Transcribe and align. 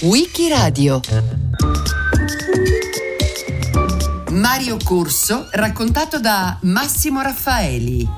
Wikiradio 0.00 1.00
Mario 4.30 4.78
Corso 4.82 5.48
raccontato 5.50 6.18
da 6.18 6.56
Massimo 6.62 7.20
Raffaeli 7.20 8.08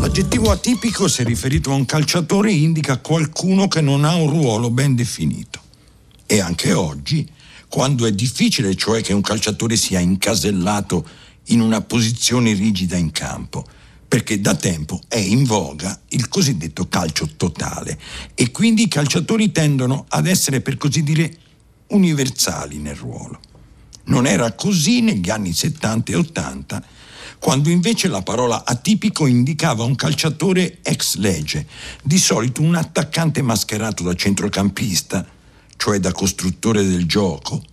L'aggettivo 0.00 0.52
atipico, 0.52 1.08
se 1.08 1.24
riferito 1.24 1.72
a 1.72 1.74
un 1.74 1.84
calciatore, 1.84 2.52
indica 2.52 2.98
qualcuno 2.98 3.66
che 3.66 3.80
non 3.80 4.04
ha 4.04 4.14
un 4.14 4.30
ruolo 4.30 4.70
ben 4.70 4.94
definito. 4.94 5.58
E 6.26 6.40
anche 6.40 6.72
oggi, 6.72 7.28
quando 7.70 8.04
è 8.04 8.10
difficile, 8.10 8.74
cioè 8.74 9.00
che 9.00 9.12
un 9.12 9.20
calciatore 9.20 9.76
sia 9.76 10.00
incasellato 10.00 11.08
in 11.46 11.60
una 11.60 11.80
posizione 11.80 12.52
rigida 12.52 12.96
in 12.96 13.12
campo, 13.12 13.64
perché 14.08 14.40
da 14.40 14.56
tempo 14.56 15.00
è 15.06 15.18
in 15.18 15.44
voga 15.44 15.98
il 16.08 16.28
cosiddetto 16.28 16.88
calcio 16.88 17.28
totale 17.36 17.98
e 18.34 18.50
quindi 18.50 18.82
i 18.82 18.88
calciatori 18.88 19.52
tendono 19.52 20.04
ad 20.08 20.26
essere, 20.26 20.60
per 20.60 20.76
così 20.76 21.04
dire, 21.04 21.32
universali 21.90 22.78
nel 22.78 22.96
ruolo. 22.96 23.38
Non 24.06 24.26
era 24.26 24.50
così 24.52 25.00
negli 25.00 25.30
anni 25.30 25.52
70 25.52 26.10
e 26.10 26.16
80 26.16 26.84
quando 27.38 27.70
invece 27.70 28.08
la 28.08 28.20
parola 28.20 28.64
atipico 28.64 29.26
indicava 29.26 29.84
un 29.84 29.94
calciatore 29.94 30.80
ex 30.82 31.14
legge, 31.14 31.66
di 32.02 32.18
solito 32.18 32.62
un 32.62 32.74
attaccante 32.74 33.42
mascherato 33.42 34.02
da 34.02 34.14
centrocampista, 34.14 35.24
cioè 35.80 35.98
da 35.98 36.12
costruttore 36.12 36.84
del 36.84 37.06
gioco, 37.06 37.64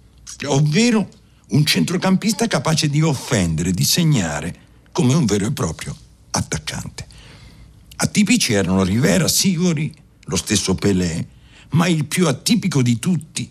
ovvero 0.46 1.10
un 1.50 1.66
centrocampista 1.66 2.48
capace 2.48 2.88
di 2.88 3.02
offendere, 3.02 3.72
di 3.72 3.84
segnare, 3.84 4.56
come 4.94 5.14
un 5.14 5.26
vero 5.26 5.48
e 5.48 5.52
proprio 5.52 5.94
attaccante. 6.32 7.05
Atipici 7.98 8.54
erano 8.54 8.84
Rivera, 8.84 9.27
Sigori, 9.27 9.94
lo 10.22 10.38
stesso 10.38 10.74
Pelé, 10.74 11.27
ma 11.72 11.88
il 11.88 12.05
più 12.05 12.27
atipico 12.27 12.82
di 12.82 12.98
tutti 12.98 13.49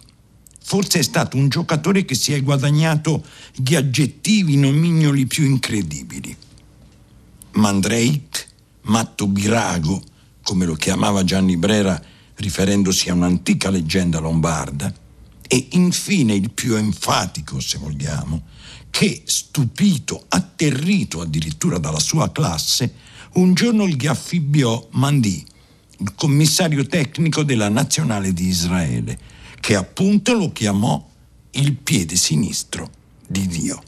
Forse 0.68 0.98
è 0.98 1.02
stato 1.02 1.36
un 1.36 1.48
giocatore 1.48 2.04
che 2.04 2.16
si 2.16 2.32
è 2.32 2.42
guadagnato 2.42 3.24
gli 3.54 3.76
aggettivi 3.76 4.56
nomignoli 4.56 5.24
più 5.24 5.44
incredibili. 5.44 6.36
Mandrake, 7.52 8.48
matto 8.82 9.28
birago, 9.28 10.02
come 10.42 10.64
lo 10.64 10.74
chiamava 10.74 11.22
Gianni 11.22 11.56
Brera 11.56 12.02
riferendosi 12.36 13.08
a 13.08 13.14
un'antica 13.14 13.70
leggenda 13.70 14.18
lombarda, 14.18 14.92
e 15.48 15.68
infine 15.72 16.34
il 16.34 16.50
più 16.50 16.74
enfatico, 16.74 17.60
se 17.60 17.78
vogliamo, 17.78 18.42
che, 18.90 19.22
stupito, 19.24 20.24
atterrito 20.28 21.20
addirittura 21.20 21.78
dalla 21.78 22.00
sua 22.00 22.32
classe, 22.32 22.94
un 23.34 23.54
giorno 23.54 23.86
gli 23.86 24.06
affibbiò 24.06 24.88
Mandi, 24.92 25.44
il 25.98 26.14
commissario 26.14 26.84
tecnico 26.86 27.42
della 27.42 27.68
Nazionale 27.68 28.32
di 28.32 28.46
Israele, 28.46 29.18
che 29.60 29.76
appunto 29.76 30.32
lo 30.34 30.52
chiamò 30.52 31.08
il 31.52 31.74
piede 31.74 32.16
sinistro 32.16 32.90
di 33.26 33.46
Dio. 33.46 33.82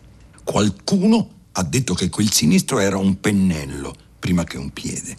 Qualcuno 0.45 1.31
ha 1.53 1.63
detto 1.63 1.95
che 1.95 2.09
quel 2.09 2.31
sinistro 2.31 2.79
era 2.79 2.97
un 2.97 3.21
pennello 3.21 3.95
prima 4.19 4.45
che 4.45 4.57
un 4.57 4.71
piede 4.71 5.17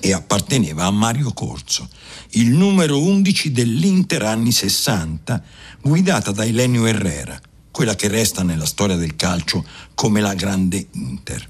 e 0.00 0.12
apparteneva 0.12 0.84
a 0.84 0.90
Mario 0.90 1.32
Corso, 1.32 1.88
il 2.30 2.50
numero 2.50 3.00
11 3.00 3.52
dell'Inter 3.52 4.22
anni 4.22 4.52
60, 4.52 5.42
guidata 5.80 6.30
da 6.32 6.44
Elenio 6.44 6.86
Herrera, 6.86 7.40
quella 7.70 7.96
che 7.96 8.08
resta 8.08 8.42
nella 8.42 8.66
storia 8.66 8.96
del 8.96 9.16
calcio 9.16 9.64
come 9.94 10.20
la 10.20 10.34
grande 10.34 10.86
Inter. 10.92 11.44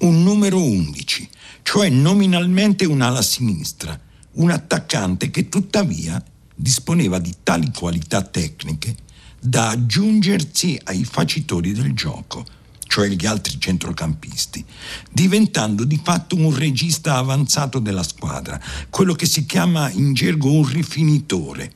Un 0.00 0.22
numero 0.22 0.62
11, 0.62 1.28
cioè 1.62 1.88
nominalmente 1.90 2.84
un'ala 2.84 3.22
sinistra, 3.22 3.98
un 4.32 4.50
attaccante 4.50 5.30
che 5.30 5.48
tuttavia 5.48 6.22
disponeva 6.54 7.18
di 7.18 7.34
tali 7.42 7.70
qualità 7.72 8.22
tecniche 8.22 8.94
da 9.40 9.70
aggiungersi 9.70 10.78
ai 10.84 11.04
facitori 11.04 11.72
del 11.72 11.94
gioco, 11.94 12.44
cioè 12.90 13.06
gli 13.06 13.24
altri 13.24 13.54
centrocampisti, 13.60 14.64
diventando 15.12 15.84
di 15.84 16.00
fatto 16.02 16.34
un 16.34 16.52
regista 16.52 17.18
avanzato 17.18 17.78
della 17.78 18.02
squadra, 18.02 18.60
quello 18.90 19.14
che 19.14 19.26
si 19.26 19.46
chiama 19.46 19.88
in 19.90 20.12
gergo 20.12 20.50
un 20.50 20.66
rifinitore, 20.66 21.72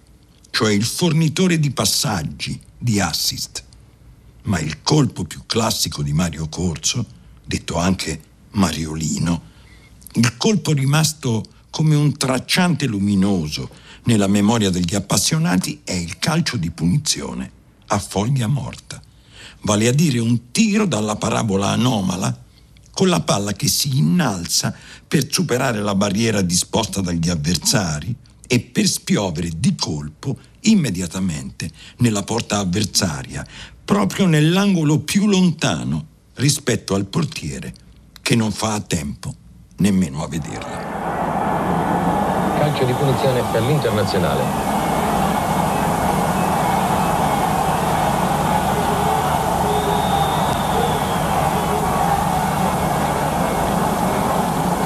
cioè 0.51 0.73
il 0.73 0.85
fornitore 0.85 1.61
di 1.61 1.71
passaggi, 1.71 2.61
di 2.77 2.99
assist. 2.99 3.63
Ma 4.47 4.59
il 4.59 4.83
colpo 4.83 5.23
più 5.23 5.43
classico 5.47 6.03
di 6.03 6.13
Mario 6.13 6.49
Corso, 6.49 7.07
detto 7.45 7.79
anche 7.79 8.21
Mariolino, 8.51 9.43
il 10.15 10.37
colpo 10.37 10.73
rimasto 10.73 11.45
come 11.71 11.95
un 11.95 12.17
tracciante 12.17 12.87
luminoso 12.87 13.71
nella 14.07 14.27
memoria 14.27 14.71
degli 14.71 14.97
appassionati 14.97 15.83
è 15.85 15.93
il 15.93 16.19
calcio 16.19 16.57
di 16.57 16.73
punizione 16.73 17.53
a 17.87 18.01
foglia 18.01 18.49
morta, 18.49 19.01
vale 19.65 19.89
a 19.89 19.93
dire 19.93 20.19
un 20.19 20.51
tiro 20.51 20.87
dalla 20.87 21.17
parabola 21.17 21.69
anomala 21.69 22.43
con 22.93 23.09
la 23.09 23.21
palla 23.21 23.53
che 23.53 23.69
si 23.69 23.99
innalza 23.99 24.75
per 25.07 25.27
superare 25.31 25.81
la 25.81 25.95
barriera 25.95 26.41
disposta 26.41 27.01
dagli 27.01 27.29
avversari 27.29 28.15
e 28.47 28.61
per 28.61 28.87
spiovere 28.87 29.51
di 29.57 29.75
colpo 29.75 30.39
immediatamente 30.61 31.71
nella 31.99 32.23
porta 32.23 32.59
avversaria, 32.59 33.45
proprio 33.85 34.27
nell'angolo 34.27 35.01
più 35.01 35.27
lontano 35.27 36.07
rispetto 36.35 36.95
al 36.95 37.07
portiere 37.07 37.75
che 38.23 38.37
non 38.37 38.53
fa 38.53 38.75
a 38.75 38.81
tempo 38.81 39.35
nemmeno 39.77 40.23
a 40.23 40.29
vederla 40.29 41.05
calcio 42.65 42.85
di 42.87 42.93
punizione 42.95 43.43
per 43.53 43.63
l'internazionale. 43.63 44.84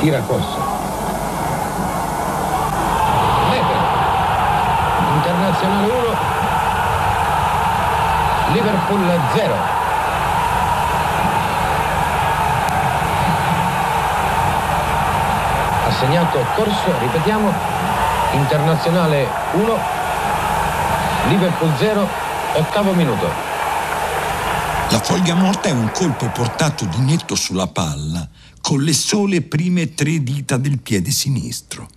Tira 0.00 0.20
Cossa. 0.22 0.60
Lepre. 3.50 3.78
Internazionale 5.16 5.92
1. 5.92 5.92
Liverpool 8.52 9.20
0. 9.34 9.76
segnato 15.98 16.38
Corso, 16.54 16.96
ripetiamo, 17.00 17.52
Internazionale 18.32 19.26
1, 19.52 19.78
Liverpool 21.28 21.72
0, 21.76 22.08
ottavo 22.54 22.92
minuto. 22.92 23.47
La 24.90 25.00
foglia 25.00 25.34
morta 25.34 25.68
è 25.68 25.70
un 25.70 25.90
colpo 25.92 26.30
portato 26.30 26.86
di 26.86 27.00
netto 27.00 27.34
sulla 27.34 27.66
palla 27.66 28.26
con 28.62 28.82
le 28.82 28.94
sole 28.94 29.42
prime 29.42 29.92
tre 29.92 30.22
dita 30.22 30.56
del 30.56 30.78
piede 30.78 31.10
sinistro. 31.10 31.90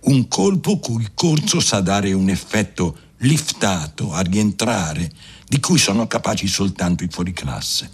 Un 0.00 0.28
colpo 0.28 0.78
cui 0.78 1.08
Corso 1.14 1.58
sa 1.60 1.80
dare 1.80 2.12
un 2.12 2.28
effetto 2.28 2.98
liftato 3.18 4.12
a 4.12 4.20
rientrare, 4.20 5.10
di 5.48 5.58
cui 5.58 5.78
sono 5.78 6.06
capaci 6.06 6.46
soltanto 6.46 7.02
i 7.02 7.08
fuoriclasse. 7.10 7.90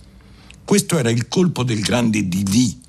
Questo 0.64 0.98
era 0.98 1.10
il 1.10 1.28
colpo 1.28 1.62
del 1.62 1.80
grande 1.80 2.26
Didi, 2.26 2.80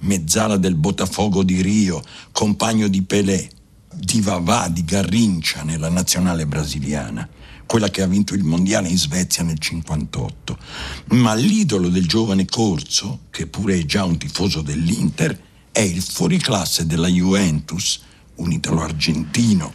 mezzala 0.00 0.56
del 0.56 0.76
Botafogo 0.76 1.42
di 1.42 1.60
Rio, 1.60 2.02
compagno 2.32 2.88
di 2.88 3.02
Pelé, 3.02 3.50
di 3.92 4.22
Vavà, 4.22 4.68
di 4.68 4.82
Garrincia 4.82 5.62
nella 5.62 5.90
nazionale 5.90 6.46
brasiliana, 6.46 7.28
quella 7.66 7.90
che 7.90 8.02
ha 8.02 8.06
vinto 8.06 8.34
il 8.34 8.44
mondiale 8.44 8.88
in 8.88 8.98
Svezia 8.98 9.42
nel 9.42 9.58
58. 9.58 10.58
Ma 11.06 11.34
l'idolo 11.34 11.88
del 11.88 12.06
giovane 12.06 12.44
Corso, 12.44 13.20
che 13.30 13.46
pure 13.46 13.78
è 13.78 13.84
già 13.84 14.04
un 14.04 14.18
tifoso 14.18 14.62
dell'Inter, 14.62 15.38
è 15.70 15.80
il 15.80 16.02
fuoriclasse 16.02 16.86
della 16.86 17.08
Juventus, 17.08 18.00
un 18.36 18.52
italo-argentino, 18.52 19.72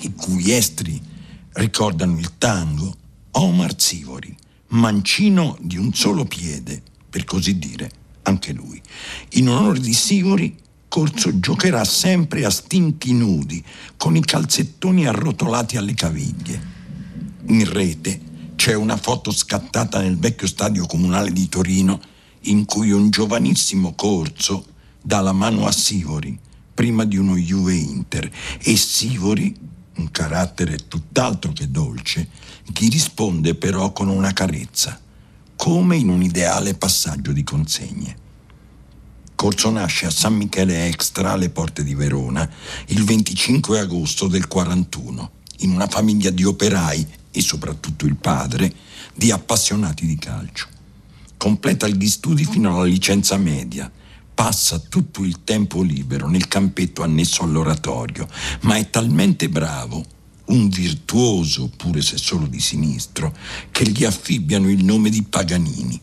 i 0.00 0.12
cui 0.14 0.52
estri 0.52 1.00
ricordano 1.52 2.18
il 2.18 2.38
tango, 2.38 2.94
Omar 3.32 3.80
Sivori, 3.80 4.34
mancino 4.68 5.56
di 5.60 5.76
un 5.76 5.92
solo 5.94 6.24
piede, 6.24 6.82
per 7.08 7.24
così 7.24 7.58
dire 7.58 7.90
anche 8.22 8.52
lui. 8.52 8.80
In 9.30 9.48
onore 9.48 9.80
di 9.80 9.94
Sigori, 9.94 10.54
Corso 10.88 11.38
giocherà 11.38 11.84
sempre 11.84 12.44
a 12.44 12.50
stinchi 12.50 13.12
nudi, 13.12 13.62
con 13.96 14.16
i 14.16 14.22
calzettoni 14.22 15.06
arrotolati 15.06 15.76
alle 15.76 15.94
caviglie. 15.94 16.76
In 17.50 17.64
rete 17.64 18.20
c'è 18.56 18.74
una 18.74 18.98
foto 18.98 19.32
scattata 19.32 20.02
nel 20.02 20.18
vecchio 20.18 20.46
stadio 20.46 20.84
comunale 20.84 21.32
di 21.32 21.48
Torino 21.48 21.98
in 22.42 22.66
cui 22.66 22.90
un 22.90 23.08
giovanissimo 23.08 23.94
Corso 23.94 24.66
dà 25.00 25.20
la 25.20 25.32
mano 25.32 25.66
a 25.66 25.72
Sivori 25.72 26.38
prima 26.74 27.04
di 27.04 27.16
uno 27.16 27.36
Juve 27.36 27.74
Inter 27.74 28.30
e 28.58 28.76
Sivori, 28.76 29.56
un 29.96 30.10
carattere 30.10 30.88
tutt'altro 30.88 31.52
che 31.52 31.70
dolce, 31.70 32.28
gli 32.66 32.90
risponde 32.90 33.54
però 33.54 33.92
con 33.92 34.08
una 34.08 34.34
carezza 34.34 35.00
come 35.56 35.96
in 35.96 36.10
un 36.10 36.22
ideale 36.22 36.74
passaggio 36.74 37.32
di 37.32 37.44
consegne. 37.44 38.16
Corso 39.34 39.70
nasce 39.70 40.04
a 40.04 40.10
San 40.10 40.34
Michele 40.34 40.86
Extra 40.86 41.32
alle 41.32 41.48
porte 41.48 41.82
di 41.82 41.94
Verona 41.94 42.48
il 42.88 43.04
25 43.04 43.80
agosto 43.80 44.28
del 44.28 44.46
41 44.46 45.30
in 45.60 45.70
una 45.70 45.86
famiglia 45.86 46.30
di 46.30 46.44
operai 46.44 47.06
e 47.38 47.40
soprattutto 47.40 48.04
il 48.04 48.16
padre 48.16 48.72
di 49.14 49.30
appassionati 49.30 50.04
di 50.06 50.16
calcio. 50.16 50.66
Completa 51.36 51.86
gli 51.86 52.08
studi 52.08 52.44
fino 52.44 52.74
alla 52.74 52.84
licenza 52.84 53.36
media, 53.36 53.88
passa 54.34 54.80
tutto 54.80 55.22
il 55.22 55.44
tempo 55.44 55.80
libero 55.82 56.28
nel 56.28 56.48
campetto 56.48 57.04
annesso 57.04 57.44
all'oratorio, 57.44 58.28
ma 58.62 58.74
è 58.74 58.90
talmente 58.90 59.48
bravo, 59.48 60.04
un 60.46 60.68
virtuoso, 60.68 61.70
pure 61.76 62.02
se 62.02 62.16
solo 62.16 62.48
di 62.48 62.58
sinistro, 62.58 63.32
che 63.70 63.88
gli 63.88 64.04
affibbiano 64.04 64.68
il 64.68 64.82
nome 64.82 65.08
di 65.08 65.22
Paganini 65.22 66.00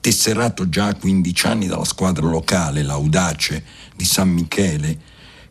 tesserato 0.00 0.66
già 0.70 0.86
a 0.86 0.94
15 0.94 1.46
anni 1.46 1.66
dalla 1.66 1.84
squadra 1.84 2.26
locale, 2.26 2.82
l'Audace 2.82 3.62
di 3.94 4.04
San 4.06 4.30
Michele, 4.30 4.98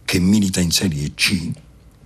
che 0.04 0.20
milita 0.20 0.60
in 0.60 0.72
Serie 0.72 1.14
C, 1.14 1.52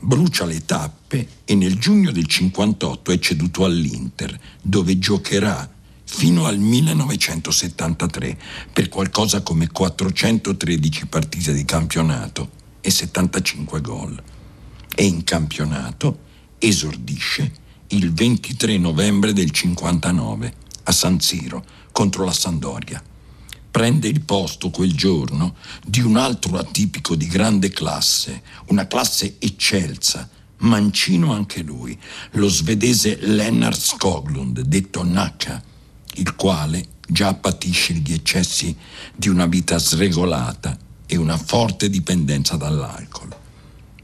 brucia 0.03 0.45
le 0.45 0.65
tappe 0.65 1.27
e 1.45 1.55
nel 1.55 1.79
giugno 1.79 2.11
del 2.11 2.27
58 2.27 3.11
è 3.11 3.19
ceduto 3.19 3.63
all'Inter, 3.63 4.37
dove 4.61 4.99
giocherà 4.99 5.69
fino 6.03 6.45
al 6.45 6.59
1973 6.59 8.37
per 8.71 8.89
qualcosa 8.89 9.41
come 9.41 9.69
413 9.69 11.07
partite 11.07 11.53
di 11.53 11.63
campionato 11.63 12.51
e 12.81 12.91
75 12.91 13.81
gol. 13.81 14.21
E 14.93 15.05
in 15.05 15.23
campionato 15.23 16.19
esordisce 16.59 17.51
il 17.87 18.11
23 18.13 18.77
novembre 18.77 19.33
del 19.33 19.51
59 19.51 20.53
a 20.83 20.91
San 20.91 21.19
Siro 21.19 21.63
contro 21.91 22.25
la 22.25 22.33
Sandoria. 22.33 23.01
Prende 23.73 24.07
il 24.07 24.21
posto 24.21 24.69
quel 24.69 24.93
giorno 24.93 25.55
di 25.83 25.99
un 25.99 26.15
altro 26.15 26.57
atipico 26.57 27.15
di 27.15 27.25
grande 27.25 27.69
classe, 27.71 28.43
una 28.67 28.85
classe 28.85 29.37
eccelsa, 29.39 30.29
mancino 30.57 31.33
anche 31.33 31.63
lui, 31.63 31.97
lo 32.33 32.49
svedese 32.49 33.17
Lennart 33.19 33.79
Skoglund, 33.79 34.59
detto 34.59 35.03
Nacca, 35.03 35.59
il 36.17 36.35
quale 36.35 36.85
già 37.07 37.33
patisce 37.33 37.93
gli 37.93 38.13
eccessi 38.13 38.77
di 39.15 39.27
una 39.27 39.47
vita 39.47 39.79
sregolata 39.79 40.77
e 41.07 41.15
una 41.15 41.39
forte 41.39 41.89
dipendenza 41.89 42.55
dall'alcol 42.55 43.41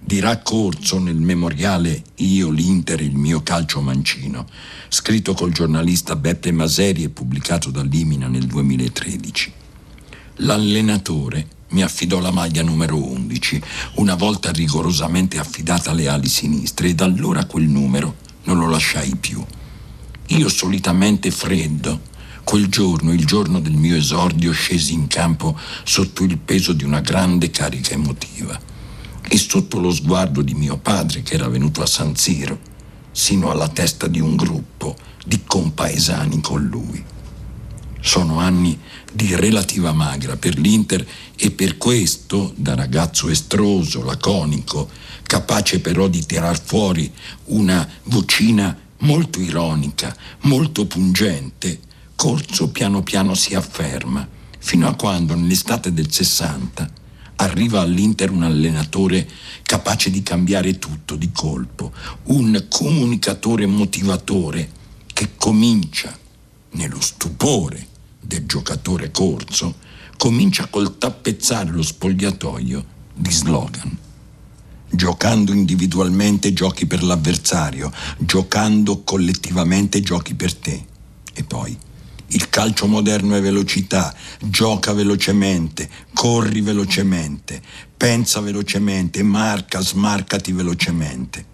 dirà 0.09 0.39
Corso 0.39 0.97
nel 0.97 1.19
memoriale 1.19 2.01
Io, 2.15 2.49
l'Inter, 2.49 2.99
il 2.99 3.15
mio 3.15 3.43
calcio 3.43 3.79
mancino, 3.79 4.47
scritto 4.87 5.35
col 5.35 5.51
giornalista 5.51 6.15
Beppe 6.15 6.51
Maseri 6.51 7.03
e 7.03 7.09
pubblicato 7.09 7.69
dall'Imina 7.69 8.27
nel 8.27 8.47
2013. 8.47 9.58
L'allenatore 10.41 11.47
mi 11.71 11.83
affidò 11.83 12.19
la 12.19 12.31
maglia 12.31 12.63
numero 12.63 12.95
11, 12.95 13.61
una 13.95 14.15
volta 14.15 14.51
rigorosamente 14.51 15.37
affidata 15.37 15.91
alle 15.91 16.07
ali 16.07 16.29
sinistre, 16.29 16.87
e 16.87 16.95
da 16.95 17.03
allora 17.03 17.43
quel 17.43 17.67
numero 17.67 18.15
non 18.43 18.57
lo 18.57 18.69
lasciai 18.69 19.17
più. 19.17 19.43
Io 20.27 20.47
solitamente 20.47 21.29
freddo, 21.29 22.07
quel 22.45 22.67
giorno, 22.67 23.11
il 23.11 23.25
giorno 23.25 23.59
del 23.59 23.73
mio 23.73 23.97
esordio, 23.97 24.53
scesi 24.53 24.93
in 24.93 25.07
campo 25.07 25.59
sotto 25.83 26.23
il 26.23 26.37
peso 26.37 26.71
di 26.71 26.85
una 26.85 27.01
grande 27.01 27.51
carica 27.51 27.93
emotiva 27.93 28.57
e 29.27 29.37
sotto 29.37 29.77
lo 29.79 29.91
sguardo 29.91 30.41
di 30.41 30.53
mio 30.53 30.77
padre 30.77 31.21
che 31.21 31.33
era 31.33 31.49
venuto 31.49 31.81
a 31.81 31.85
San 31.85 32.15
Siro, 32.15 32.57
sino 33.11 33.51
alla 33.51 33.67
testa 33.67 34.07
di 34.07 34.21
un 34.21 34.37
gruppo 34.37 34.95
di 35.25 35.41
compaesani 35.45 36.39
con 36.39 36.63
lui. 36.63 37.03
Sono 38.01 38.39
anni 38.39 38.79
di 39.11 39.35
relativa 39.35 39.91
magra 39.91 40.37
per 40.37 40.57
l'Inter 40.57 41.05
e 41.35 41.51
per 41.51 41.77
questo, 41.77 42.53
da 42.55 42.75
ragazzo 42.75 43.29
estroso, 43.29 44.03
laconico, 44.03 44.89
capace 45.23 45.79
però 45.79 46.07
di 46.07 46.25
tirar 46.25 46.59
fuori 46.61 47.11
una 47.45 47.87
vocina 48.03 48.77
molto 48.99 49.39
ironica, 49.39 50.15
molto 50.41 50.85
pungente, 50.85 51.79
Corso 52.15 52.69
piano 52.69 53.01
piano 53.01 53.33
si 53.33 53.55
afferma, 53.55 54.27
fino 54.57 54.89
a 54.89 54.95
quando 54.95 55.35
nell'estate 55.35 55.93
del 55.93 56.11
60 56.11 56.91
arriva 57.37 57.79
all'Inter 57.79 58.29
un 58.29 58.43
allenatore 58.43 59.25
capace 59.63 60.09
di 60.09 60.21
cambiare 60.21 60.77
tutto 60.79 61.15
di 61.15 61.31
colpo, 61.31 61.93
un 62.23 62.65
comunicatore 62.69 63.65
motivatore 63.67 64.69
che 65.13 65.29
comincia, 65.37 66.13
nello 66.71 66.99
stupore 66.99 67.88
del 68.19 68.45
giocatore 68.45 69.11
corso, 69.11 69.75
comincia 70.17 70.67
col 70.67 70.97
tappezzare 70.97 71.71
lo 71.71 71.81
spogliatoio 71.81 72.85
di 73.13 73.31
slogan. 73.31 73.97
Giocando 74.91 75.53
individualmente 75.53 76.51
giochi 76.51 76.85
per 76.85 77.03
l'avversario, 77.03 77.91
giocando 78.17 79.03
collettivamente 79.03 80.01
giochi 80.01 80.33
per 80.33 80.53
te. 80.55 80.85
E 81.33 81.43
poi 81.43 81.77
il 82.31 82.49
calcio 82.49 82.87
moderno 82.87 83.35
è 83.35 83.41
velocità, 83.41 84.13
gioca 84.39 84.93
velocemente, 84.93 85.89
corri 86.13 86.61
velocemente, 86.61 87.61
pensa 87.95 88.39
velocemente, 88.39 89.23
marca, 89.23 89.79
smarcati 89.79 90.51
velocemente. 90.51 91.45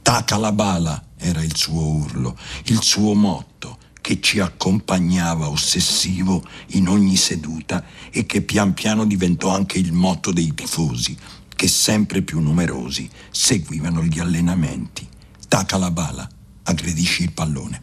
Taca 0.00 0.36
la 0.36 0.52
bala 0.52 1.02
era 1.18 1.42
il 1.42 1.56
suo 1.56 1.82
urlo, 1.82 2.36
il 2.66 2.80
suo 2.82 3.14
motto 3.14 3.75
che 4.06 4.20
ci 4.20 4.38
accompagnava 4.38 5.48
ossessivo 5.48 6.40
in 6.74 6.86
ogni 6.86 7.16
seduta 7.16 7.82
e 8.12 8.24
che 8.24 8.40
pian 8.42 8.72
piano 8.72 9.04
diventò 9.04 9.52
anche 9.52 9.78
il 9.78 9.90
motto 9.90 10.30
dei 10.30 10.54
tifosi, 10.54 11.18
che 11.56 11.66
sempre 11.66 12.22
più 12.22 12.38
numerosi 12.38 13.10
seguivano 13.32 14.04
gli 14.04 14.20
allenamenti. 14.20 15.04
Taca 15.48 15.76
la 15.76 15.90
bala, 15.90 16.24
aggredisci 16.62 17.24
il 17.24 17.32
pallone. 17.32 17.82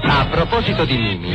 A 0.00 0.26
proposito 0.30 0.86
di 0.86 0.96
Mimi, 0.96 1.34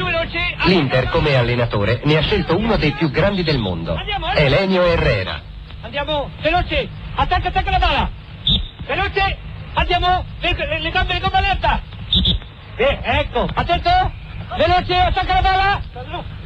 l'Inter 0.65 1.09
come 1.09 1.35
allenatore 1.35 2.01
ne 2.05 2.17
ha 2.17 2.21
scelto 2.23 2.57
uno 2.57 2.77
dei 2.77 2.93
più 2.93 3.11
grandi 3.11 3.43
del 3.43 3.59
mondo, 3.59 3.95
Elenio 4.33 4.81
Herrera. 4.81 5.39
Andiamo, 5.81 6.31
veloce, 6.41 6.89
attacca, 7.13 7.49
attacca 7.49 7.69
la 7.69 7.77
bala. 7.77 8.09
Veloce, 8.87 9.37
andiamo, 9.73 10.25
le, 10.39 10.79
le, 10.79 10.89
gambe, 10.89 11.13
le 11.13 11.19
gambe 11.19 11.37
alerta. 11.37 11.92
Eh, 12.75 12.99
ecco, 13.03 13.47
attento, 13.53 13.89
veloce, 14.57 14.95
attacca 14.95 15.33
la 15.33 15.41
bala. 15.41 15.81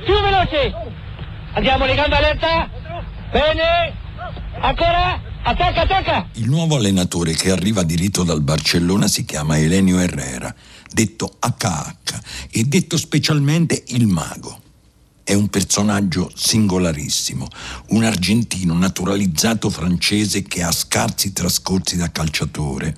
Più 0.06 0.14
veloce. 0.22 0.74
Andiamo, 1.54 1.86
le 1.86 1.96
gambe 1.96 2.16
alerta. 2.16 2.70
Bene, 3.32 3.94
ancora, 4.60 5.22
attacca, 5.44 5.82
attacca. 5.82 6.30
Il 6.34 6.50
nuovo 6.50 6.76
allenatore 6.76 7.34
che 7.34 7.52
arriva 7.52 7.84
diritto 7.84 8.24
dal 8.24 8.42
Barcellona 8.42 9.08
si 9.08 9.26
chiama 9.26 9.58
Elenio 9.58 10.00
Herrera 10.00 10.54
detto 10.92 11.38
HH 11.40 12.20
e 12.52 12.64
detto 12.64 12.98
specialmente 12.98 13.84
il 13.88 14.08
mago. 14.08 14.62
È 15.24 15.34
un 15.34 15.50
personaggio 15.50 16.32
singolarissimo, 16.34 17.48
un 17.90 18.04
argentino 18.06 18.74
naturalizzato 18.74 19.70
francese 19.70 20.44
che 20.44 20.64
ha 20.64 20.72
scarsi 20.72 21.34
trascorsi 21.34 21.98
da 21.98 22.10
calciatore 22.10 22.96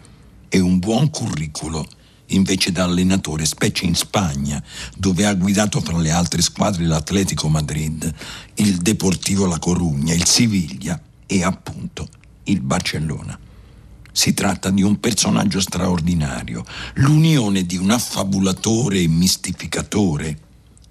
e 0.47 0.59
un 0.59 0.77
buon 0.77 1.09
curriculo 1.09 1.87
invece 2.29 2.71
da 2.71 2.83
allenatore, 2.83 3.45
specie 3.45 3.85
in 3.85 3.95
Spagna, 3.95 4.61
dove 4.97 5.25
ha 5.25 5.33
guidato 5.33 5.79
fra 5.81 5.97
le 5.97 6.11
altre 6.11 6.41
squadre 6.41 6.85
l'Atletico 6.85 7.47
Madrid, 7.47 8.13
il 8.55 8.77
Deportivo 8.77 9.45
La 9.45 9.59
Corugna, 9.59 10.13
il 10.13 10.25
Siviglia 10.25 10.99
e 11.25 11.43
appunto 11.43 12.07
il 12.43 12.61
Barcellona. 12.61 13.37
Si 14.11 14.33
tratta 14.33 14.69
di 14.69 14.81
un 14.81 14.99
personaggio 14.99 15.61
straordinario, 15.61 16.65
l'unione 16.95 17.65
di 17.65 17.77
un 17.77 17.91
affabulatore 17.91 18.99
e 18.99 19.07
mistificatore, 19.07 20.37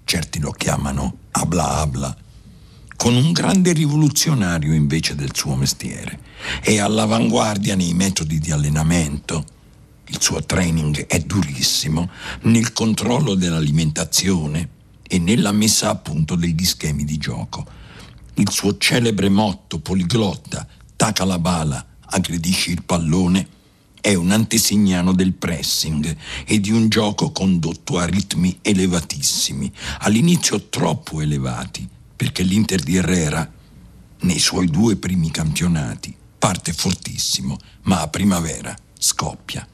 certi 0.03 0.39
lo 0.39 0.51
chiamano 0.51 1.17
abla 1.31 1.77
abla, 1.77 2.17
con 2.95 3.15
un 3.15 3.31
grande 3.31 3.71
rivoluzionario 3.71 4.73
invece 4.73 5.15
del 5.15 5.35
suo 5.35 5.55
mestiere. 5.55 6.19
È 6.61 6.77
all'avanguardia 6.79 7.75
nei 7.75 7.93
metodi 7.93 8.39
di 8.39 8.51
allenamento, 8.51 9.45
il 10.09 10.21
suo 10.21 10.43
training 10.43 11.05
è 11.05 11.19
durissimo, 11.19 12.09
nel 12.41 12.73
controllo 12.73 13.35
dell'alimentazione 13.35 14.69
e 15.07 15.19
nella 15.19 15.51
messa 15.51 15.89
a 15.89 15.95
punto 15.95 16.35
degli 16.35 16.65
schemi 16.65 17.05
di 17.05 17.17
gioco. 17.17 17.65
Il 18.35 18.49
suo 18.51 18.77
celebre 18.77 19.29
motto 19.29 19.79
poliglotta, 19.79 20.67
taca 20.95 21.25
la 21.25 21.39
bala, 21.39 21.85
aggredisci 21.99 22.71
il 22.71 22.83
pallone, 22.83 23.47
è 24.01 24.13
un 24.15 24.31
antesignano 24.31 25.13
del 25.13 25.33
pressing 25.33 26.15
e 26.45 26.59
di 26.59 26.71
un 26.71 26.89
gioco 26.89 27.31
condotto 27.31 27.97
a 27.97 28.05
ritmi 28.05 28.57
elevatissimi, 28.61 29.71
all'inizio 29.99 30.69
troppo 30.69 31.21
elevati, 31.21 31.87
perché 32.15 32.43
l'Inter 32.43 32.81
di 32.81 32.95
Herrera, 32.95 33.51
nei 34.21 34.39
suoi 34.39 34.67
due 34.67 34.95
primi 34.95 35.29
campionati, 35.31 36.15
parte 36.39 36.73
fortissimo, 36.73 37.57
ma 37.83 38.01
a 38.01 38.07
primavera 38.07 38.75
scoppia. 38.97 39.67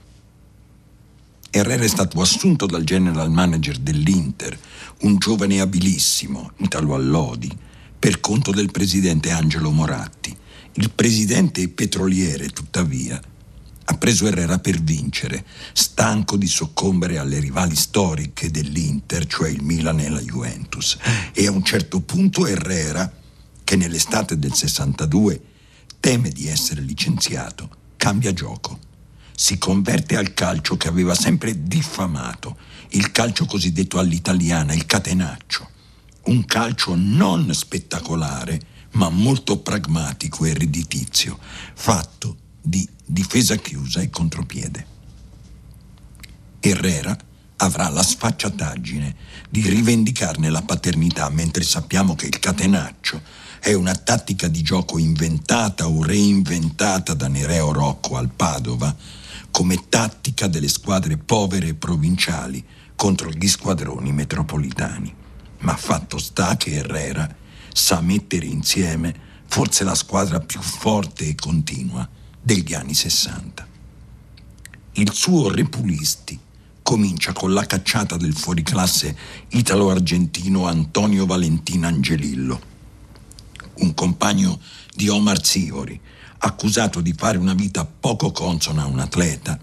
Herrera 1.57 1.85
è 1.85 1.87
stato 1.87 2.19
assunto 2.19 2.65
dal 2.65 2.83
general 2.83 3.31
manager 3.31 3.77
dell'Inter, 3.77 4.59
un 5.03 5.15
giovane 5.17 5.61
abilissimo, 5.61 6.51
Italo 6.57 6.95
Allodi, 6.95 7.49
per 7.97 8.19
conto 8.19 8.51
del 8.51 8.71
presidente 8.71 9.31
Angelo 9.31 9.71
Moratti. 9.71 10.35
Il 10.73 10.91
presidente 10.91 11.69
petroliere, 11.69 12.49
tuttavia, 12.49 13.21
ha 13.85 13.97
preso 13.97 14.27
Herrera 14.27 14.59
per 14.59 14.81
vincere, 14.81 15.45
stanco 15.71 16.35
di 16.35 16.47
soccombere 16.47 17.19
alle 17.19 17.39
rivali 17.39 17.77
storiche 17.77 18.51
dell'Inter, 18.51 19.25
cioè 19.25 19.47
il 19.47 19.63
Milan 19.63 20.01
e 20.01 20.09
la 20.09 20.19
Juventus. 20.19 20.97
E 21.31 21.47
a 21.47 21.51
un 21.51 21.63
certo 21.63 22.01
punto 22.01 22.45
Herrera, 22.45 23.09
che 23.63 23.77
nell'estate 23.77 24.37
del 24.37 24.53
62 24.53 25.41
teme 26.01 26.31
di 26.31 26.49
essere 26.49 26.81
licenziato, 26.81 27.69
cambia 27.95 28.33
gioco. 28.33 28.94
Si 29.35 29.57
converte 29.57 30.15
al 30.15 30.33
calcio 30.33 30.77
che 30.77 30.87
aveva 30.87 31.13
sempre 31.13 31.63
diffamato, 31.63 32.57
il 32.89 33.11
calcio 33.11 33.45
cosiddetto 33.45 33.99
all'italiana, 33.99 34.73
il 34.73 34.85
catenaccio. 34.85 35.69
Un 36.25 36.45
calcio 36.45 36.95
non 36.95 37.53
spettacolare, 37.53 38.59
ma 38.91 39.09
molto 39.09 39.59
pragmatico 39.59 40.45
e 40.45 40.53
redditizio, 40.53 41.37
fatto 41.73 42.37
di 42.61 42.87
difesa 43.05 43.57
chiusa 43.57 43.99
e 43.99 44.09
contropiede. 44.09 44.93
Herrera 46.59 47.15
avrà 47.57 47.89
la 47.89 48.03
sfacciataggine 48.03 49.15
di 49.49 49.67
rivendicarne 49.69 50.49
la 50.49 50.61
paternità 50.61 51.29
mentre 51.29 51.63
sappiamo 51.63 52.15
che 52.15 52.25
il 52.25 52.39
catenaccio 52.39 53.21
è 53.59 53.73
una 53.73 53.95
tattica 53.95 54.47
di 54.47 54.61
gioco 54.61 54.97
inventata 54.97 55.87
o 55.87 56.03
reinventata 56.03 57.13
da 57.13 57.27
Nereo 57.27 57.71
Rocco 57.71 58.17
al 58.17 58.29
Padova 58.29 58.95
come 59.55 59.87
tattica 59.87 60.47
delle 60.47 60.67
squadre 60.67 61.15
povere 61.15 61.69
e 61.69 61.75
provinciali 61.75 62.61
contro 62.93 63.29
gli 63.29 63.47
squadroni 63.47 64.11
metropolitani. 64.11 65.15
Ma 65.59 65.77
fatto 65.77 66.17
sta 66.17 66.57
che 66.57 66.73
Herrera 66.73 67.33
sa 67.71 68.01
mettere 68.01 68.47
insieme 68.47 69.15
forse 69.47 69.85
la 69.85 69.95
squadra 69.95 70.41
più 70.41 70.59
forte 70.59 71.29
e 71.29 71.35
continua 71.35 72.05
degli 72.41 72.73
anni 72.73 72.93
60. 72.93 73.65
Il 74.95 75.13
suo 75.13 75.49
Repulisti 75.49 76.37
comincia 76.81 77.31
con 77.31 77.53
la 77.53 77.65
cacciata 77.65 78.17
del 78.17 78.35
fuoriclasse 78.35 79.15
italo-argentino 79.51 80.67
Antonio 80.67 81.25
Valentin 81.25 81.85
Angelillo, 81.85 82.59
un 83.75 83.93
compagno 83.93 84.59
di 84.93 85.07
Omar 85.07 85.41
Sivori, 85.45 85.97
accusato 86.45 87.01
di 87.01 87.13
fare 87.17 87.39
una 87.39 87.55
vita 87.55 87.85
poco 87.85 88.31
consona 88.31 88.83
a 88.83 88.87
un 88.87 88.99
atleta, 88.99 89.59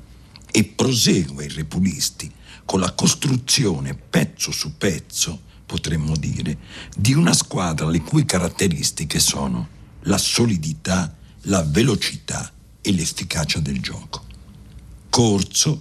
e 0.50 0.64
prosegue 0.64 1.44
il 1.44 1.52
Repulisti 1.52 2.30
con 2.64 2.80
la 2.80 2.92
costruzione 2.92 3.94
pezzo 3.94 4.50
su 4.50 4.76
pezzo, 4.76 5.40
potremmo 5.64 6.16
dire, 6.16 6.58
di 6.94 7.14
una 7.14 7.32
squadra 7.32 7.88
le 7.88 8.02
cui 8.02 8.24
caratteristiche 8.24 9.18
sono 9.18 9.68
la 10.02 10.18
solidità, 10.18 11.16
la 11.42 11.62
velocità 11.62 12.52
e 12.80 12.92
l'efficacia 12.92 13.60
del 13.60 13.80
gioco. 13.80 14.24
Corso 15.08 15.80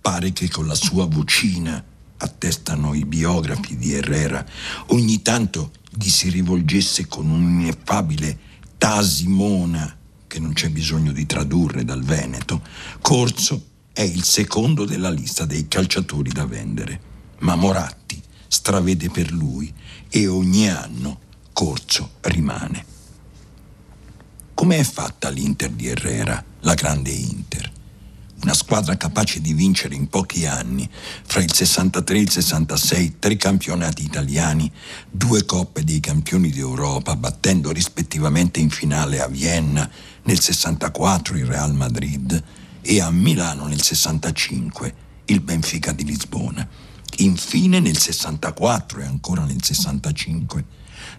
pare 0.00 0.32
che 0.32 0.48
con 0.48 0.66
la 0.66 0.74
sua 0.74 1.04
vocina, 1.06 1.84
attestano 2.16 2.94
i 2.94 3.04
biografi 3.04 3.76
di 3.76 3.92
Herrera, 3.92 4.44
ogni 4.86 5.20
tanto 5.20 5.72
gli 5.90 6.08
si 6.08 6.30
rivolgesse 6.30 7.06
con 7.06 7.28
un'ineffabile 7.28 8.38
tasimona 8.78 9.97
che 10.28 10.38
non 10.38 10.52
c'è 10.52 10.68
bisogno 10.68 11.10
di 11.10 11.26
tradurre 11.26 11.84
dal 11.84 12.04
Veneto, 12.04 12.62
Corso 13.00 13.64
è 13.92 14.02
il 14.02 14.22
secondo 14.22 14.84
della 14.84 15.10
lista 15.10 15.44
dei 15.44 15.66
calciatori 15.66 16.30
da 16.30 16.46
vendere, 16.46 17.00
ma 17.40 17.56
Moratti 17.56 18.22
stravede 18.46 19.10
per 19.10 19.32
lui 19.32 19.72
e 20.08 20.28
ogni 20.28 20.68
anno 20.68 21.18
Corso 21.52 22.12
rimane. 22.20 22.84
Come 24.54 24.78
è 24.78 24.84
fatta 24.84 25.28
l'Inter 25.30 25.70
di 25.70 25.88
Herrera, 25.88 26.44
la 26.60 26.74
grande 26.74 27.10
Inter? 27.10 27.72
Una 28.42 28.54
squadra 28.54 28.96
capace 28.96 29.40
di 29.40 29.52
vincere 29.52 29.96
in 29.96 30.08
pochi 30.08 30.46
anni, 30.46 30.88
fra 31.24 31.42
il 31.42 31.52
63 31.52 32.16
e 32.16 32.20
il 32.20 32.30
66, 32.30 33.16
tre 33.18 33.36
campionati 33.36 34.04
italiani, 34.04 34.70
due 35.10 35.44
coppe 35.44 35.82
dei 35.82 35.98
campioni 35.98 36.50
d'Europa, 36.50 37.16
battendo 37.16 37.72
rispettivamente 37.72 38.60
in 38.60 38.70
finale 38.70 39.20
a 39.20 39.26
Vienna 39.26 39.90
nel 40.28 40.40
64 40.40 41.38
il 41.38 41.46
Real 41.46 41.72
Madrid 41.72 42.44
e 42.82 43.00
a 43.00 43.10
Milano 43.10 43.66
nel 43.66 43.80
65 43.80 44.94
il 45.24 45.40
Benfica 45.40 45.92
di 45.92 46.04
Lisbona. 46.04 46.68
Infine 47.20 47.80
nel 47.80 47.96
64 47.96 49.00
e 49.00 49.04
ancora 49.06 49.44
nel 49.44 49.64
65 49.64 50.64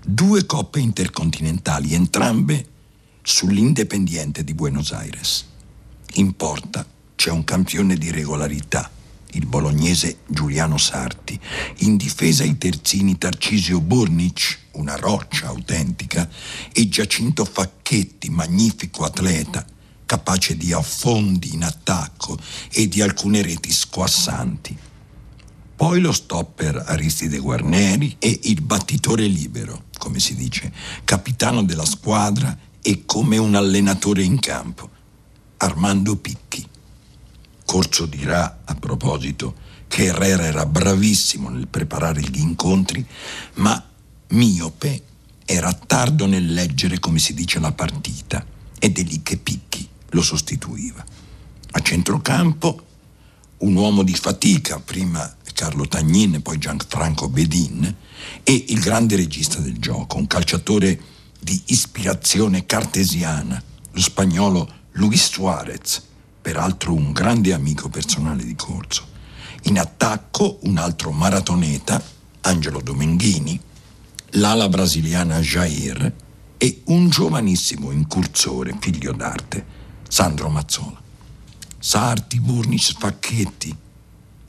due 0.06 0.46
coppe 0.46 0.80
intercontinentali, 0.80 1.96
entrambe 1.96 2.68
sull'Independiente 3.24 4.44
di 4.44 4.54
Buenos 4.54 4.92
Aires. 4.92 5.44
In 6.14 6.36
porta 6.36 6.86
c'è 7.16 7.32
un 7.32 7.44
campione 7.44 7.96
di 7.96 8.12
regolarità, 8.12 8.92
il 9.32 9.46
bolognese 9.46 10.20
Giuliano 10.28 10.78
Sarti. 10.78 11.40
In 11.78 11.98
difesa 11.98 12.44
i 12.44 12.58
terzini 12.58 13.18
Tarcisio 13.18 13.80
Burnic, 13.82 14.60
una 14.74 14.96
roccia 14.96 15.48
autentica, 15.48 16.30
e 16.72 16.88
Giacinto 16.90 17.46
Facchetti, 17.46 18.30
magnifico 18.30 19.04
atleta, 19.04 19.66
capace 20.06 20.58
di 20.58 20.74
affondi 20.74 21.54
in 21.54 21.64
attacco 21.64 22.38
e 22.72 22.88
di 22.88 23.02
alcune 23.02 23.42
reti 23.42 23.72
squassanti. 23.72 24.78
Poi 25.76 26.02
lo 26.02 26.12
stopper 26.12 26.84
Aristide 26.88 27.38
Guarneri 27.38 28.16
e 28.20 28.40
il 28.44 28.62
battitore 28.62 29.28
libero, 29.28 29.86
come 29.98 30.20
si 30.20 30.36
dice, 30.36 30.74
capitano 31.06 31.64
della 31.64 31.86
squadra 31.86 32.58
e 32.82 33.04
come 33.06 33.38
un 33.38 33.56
allenatore 33.56 34.24
in 34.24 34.40
campo, 34.40 34.90
Armando 35.58 36.18
Picchi. 36.18 36.69
Corso 37.70 38.08
dirà 38.08 38.62
a 38.66 38.74
proposito 38.74 39.54
che 39.88 40.06
Herrera 40.06 40.42
era 40.44 40.66
bravissimo 40.66 41.50
nel 41.50 41.68
preparare 41.68 42.20
gli 42.20 42.40
incontri, 42.40 43.06
ma 43.58 43.88
miope 44.30 45.04
era 45.46 45.72
tardo 45.74 46.26
nel 46.26 46.52
leggere 46.52 46.98
come 46.98 47.20
si 47.20 47.36
dice 47.36 47.60
la 47.60 47.72
partita 47.72 48.44
ed 48.80 48.98
è 48.98 49.04
lì 49.04 49.22
che 49.22 49.38
Picchi 49.38 49.88
lo 50.10 50.24
sostituiva. 50.24 51.06
A 51.70 51.80
centrocampo 51.82 52.86
un 53.60 53.76
uomo 53.76 54.02
di 54.02 54.16
fatica, 54.16 54.80
prima 54.80 55.32
Carlo 55.54 55.88
Tagnin, 55.88 56.42
poi 56.42 56.58
Gianfranco 56.58 57.30
Bedin, 57.30 57.96
e 58.42 58.66
il 58.70 58.80
grande 58.80 59.16
regista 59.16 59.60
del 59.60 59.78
gioco, 59.78 60.18
un 60.18 60.26
calciatore 60.26 61.00
di 61.40 61.62
ispirazione 61.66 62.66
cartesiana, 62.66 63.62
lo 63.92 64.02
spagnolo 64.02 64.68
Luis 64.94 65.30
Suarez, 65.30 66.08
peraltro 66.42 66.94
un 66.94 67.12
grande 67.12 67.54
amico 67.54 67.90
personale 67.90 68.44
di 68.44 68.56
Corso. 68.56 69.08
In 69.64 69.80
attacco 69.80 70.60
un 70.64 70.78
altro 70.78 71.12
maratoneta, 71.12 72.02
Angelo 72.42 72.82
Domenghini, 72.82 73.60
l'ala 74.32 74.70
brasiliana 74.70 75.40
Jair 75.40 76.14
e 76.58 76.82
un 76.86 77.10
giovanissimo 77.10 77.92
incursore, 77.92 78.76
figlio 78.80 79.12
d'arte, 79.12 79.66
Sandro 80.08 80.50
Mazzola. 80.50 81.02
Sarti, 81.78 82.40
Burnic, 82.40 82.98
Facchetti, 82.98 83.76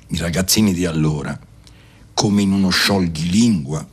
i 0.08 0.16
ragazzini 0.16 0.72
di 0.72 0.84
allora, 0.84 1.38
come 2.12 2.42
in 2.42 2.52
uno 2.52 2.70
scioglilingua, 2.70 3.86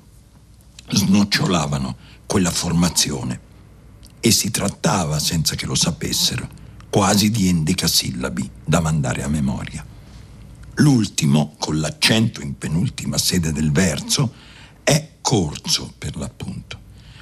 snocciolavano 0.89 1.95
quella 2.25 2.51
formazione 2.51 3.39
e 4.19 4.31
si 4.31 4.49
trattava, 4.49 5.19
senza 5.19 5.55
che 5.55 5.65
lo 5.65 5.75
sapessero, 5.75 6.49
quasi 6.89 7.29
di 7.29 7.47
endecasillabi 7.47 8.49
da 8.63 8.79
mandare 8.79 9.23
a 9.23 9.27
memoria. 9.27 9.85
L'ultimo, 10.75 11.55
con 11.57 11.79
l'accento 11.79 12.41
in 12.41 12.57
penultima 12.57 13.17
sede 13.17 13.51
del 13.51 13.71
verso, 13.71 14.33
è 14.83 15.15
Corso 15.21 15.93
per 15.97 16.15
l'appunto, 16.15 16.79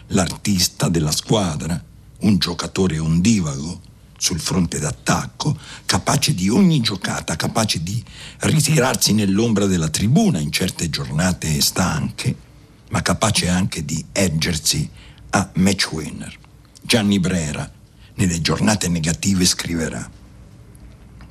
l'artista 0.07 0.89
della 0.89 1.11
squadra, 1.11 1.81
un 2.19 2.37
giocatore 2.37 2.99
ondivago 2.99 3.81
sul 4.17 4.39
fronte 4.39 4.79
d'attacco, 4.79 5.57
capace 5.85 6.33
di 6.33 6.49
ogni 6.49 6.81
giocata, 6.81 7.35
capace 7.35 7.81
di 7.81 8.03
ritirarsi 8.39 9.13
nell'ombra 9.13 9.65
della 9.65 9.89
tribuna 9.89 10.39
in 10.39 10.51
certe 10.51 10.89
giornate 10.89 11.59
stanche 11.61 12.45
ma 12.89 13.01
capace 13.01 13.49
anche 13.49 13.83
di 13.83 14.03
ergersi 14.11 14.89
a 15.31 15.49
match 15.55 15.91
winner. 15.91 16.33
Gianni 16.81 17.19
Brera, 17.19 17.69
nelle 18.15 18.41
giornate 18.41 18.87
negative, 18.87 19.45
scriverà 19.45 20.09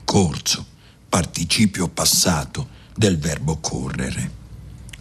Corso, 0.04 0.64
participio 1.08 1.88
passato 1.88 2.68
del 2.94 3.18
verbo 3.18 3.58
correre. 3.58 4.42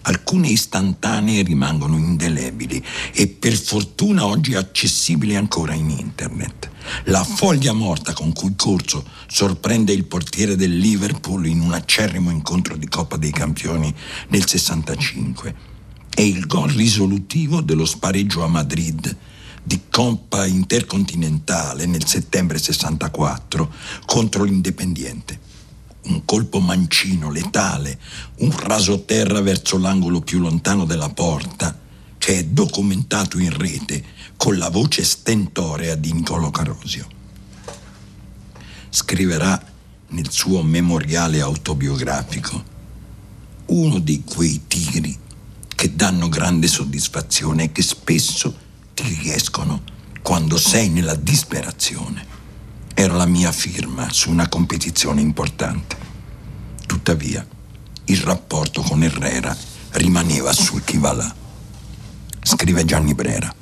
Al 0.06 0.24
alcune 0.34 0.48
istantanee 0.50 1.44
rimangono 1.44 1.96
indelebili 1.96 2.84
e 3.14 3.28
per 3.28 3.54
fortuna 3.54 4.26
oggi 4.26 4.56
accessibili 4.56 5.36
ancora 5.36 5.74
in 5.76 5.92
internet. 5.92 6.72
La 7.06 7.24
foglia 7.24 7.72
morta 7.72 8.14
con 8.14 8.34
cui 8.34 8.54
Corso 8.56 9.06
sorprende 9.28 9.94
il 9.94 10.06
portiere 10.06 10.56
del 10.56 10.76
Liverpool 10.76 11.46
in 11.46 11.62
un 11.62 11.74
acerrimo 11.74 12.32
incontro 12.32 12.76
di 12.76 12.88
Coppa 12.88 13.18
dei 13.18 13.32
Campioni 13.32 13.94
nel 14.30 14.48
65 14.48 15.56
e 16.16 16.28
il 16.28 16.48
gol 16.48 16.72
risolutivo 16.72 17.62
dello 17.62 17.86
spareggio 17.86 18.44
a 18.44 18.48
Madrid 18.48 19.16
di 19.64 19.82
Coppa 19.90 20.46
Intercontinentale 20.46 21.86
nel 21.86 22.06
settembre 22.06 22.58
64 22.58 23.74
contro 24.06 24.44
l'Independiente 24.44 25.52
un 26.04 26.26
colpo 26.26 26.60
mancino, 26.60 27.32
letale, 27.32 28.00
un 28.40 28.52
rasoterra 28.52 29.42
verso 29.42 29.78
l'angolo 29.78 30.22
più 30.22 30.40
lontano 30.40 30.86
della 30.86 31.10
porta, 31.10 31.80
che 32.18 32.40
è 32.40 32.44
documentato 32.46 33.40
in 33.40 33.56
rete 33.56 34.04
con 34.36 34.58
la 34.58 34.70
voce 34.70 35.04
stentorea 35.04 35.96
di 35.96 36.12
Niccolò 36.12 36.50
Carosio. 36.52 37.08
Scriverà 38.90 39.72
nel 40.10 40.30
suo 40.30 40.62
memoriale 40.62 41.42
autobiografico 41.42 42.72
uno 43.68 44.00
di 44.00 44.24
quei 44.24 44.62
tiri 44.68 45.18
che 45.68 45.96
danno 45.96 46.30
grande 46.30 46.68
soddisfazione 46.68 47.64
e 47.64 47.72
che 47.72 47.82
spesso 47.82 48.56
ti 48.94 49.20
riescono 49.22 49.82
quando 50.22 50.58
sei 50.58 50.90
nella 50.90 51.16
disperazione. 51.16 52.26
Era 52.94 53.16
la 53.16 53.26
mia 53.26 53.52
firma 53.52 54.12
su 54.12 54.30
una 54.30 54.48
competizione 54.48 55.22
importante. 55.22 55.98
Tuttavia, 56.86 57.46
il 58.06 58.18
rapporto 58.20 58.82
con 58.82 59.04
Herrera 59.04 59.56
rimaneva 59.92 60.54
sul 60.54 60.84
chi 60.84 60.98
va 60.98 61.14
là. 61.14 61.36
Scrive 62.42 62.86
Gianni 62.86 63.14
Brera. 63.14 63.54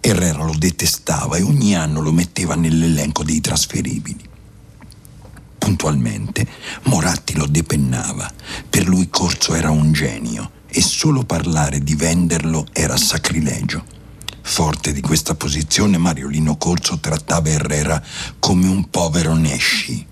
Herrera 0.00 0.44
lo 0.44 0.54
detestava 0.56 1.36
e 1.36 1.42
ogni 1.42 1.76
anno 1.76 2.00
lo 2.00 2.10
metteva 2.10 2.54
nell'elenco 2.54 3.22
dei 3.22 3.40
trasferibili. 3.40 4.28
Puntualmente 5.58 6.48
Moratti 6.84 7.36
lo 7.36 7.46
depennava. 7.46 8.32
Per 8.68 8.88
lui 8.88 9.08
Corso 9.10 9.54
era 9.54 9.70
un 9.70 9.92
genio 9.92 10.50
e 10.66 10.80
solo 10.80 11.24
parlare 11.24 11.80
di 11.80 11.94
venderlo 11.94 12.66
era 12.72 12.96
sacrilegio. 12.96 13.98
Forte 14.42 14.92
di 14.92 15.00
questa 15.00 15.34
posizione, 15.34 15.98
Mariolino 15.98 16.56
Corso 16.56 16.98
trattava 16.98 17.48
Herrera 17.48 18.02
come 18.38 18.66
un 18.66 18.88
povero 18.90 19.34
Nesci. 19.34 20.06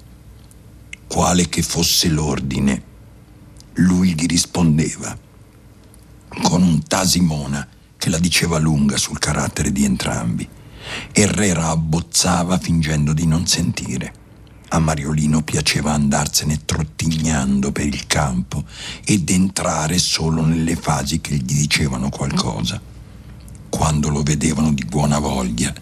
Quale 1.07 1.49
che 1.49 1.63
fosse 1.63 2.09
l'ordine, 2.09 2.83
lui 3.75 4.15
gli 4.15 4.27
rispondeva 4.27 5.17
con 6.43 6.63
un 6.63 6.83
tasimona 6.83 7.67
che 7.97 8.11
la 8.11 8.19
diceva 8.19 8.59
lunga 8.59 8.97
sul 8.97 9.19
carattere 9.19 9.73
di 9.73 9.85
entrambi. 9.85 10.49
Herrera 11.13 11.69
abbozzava 11.69 12.59
fingendo 12.59 13.13
di 13.13 13.27
non 13.27 13.47
sentire. 13.47 14.15
A 14.71 14.79
Mariolino 14.79 15.43
piaceva 15.43 15.93
andarsene 15.93 16.65
trottignando 16.65 17.73
per 17.73 17.87
il 17.87 18.07
campo 18.07 18.65
ed 19.05 19.31
entrare 19.31 19.99
solo 19.99 20.45
nelle 20.45 20.77
fasi 20.77 21.21
che 21.21 21.35
gli 21.37 21.55
dicevano 21.55 22.11
qualcosa. 22.11 22.81
Quando 23.69 24.09
lo 24.09 24.23
vedevano 24.23 24.73
di 24.73 24.85
buona 24.85 25.19
voglia, 25.19 25.73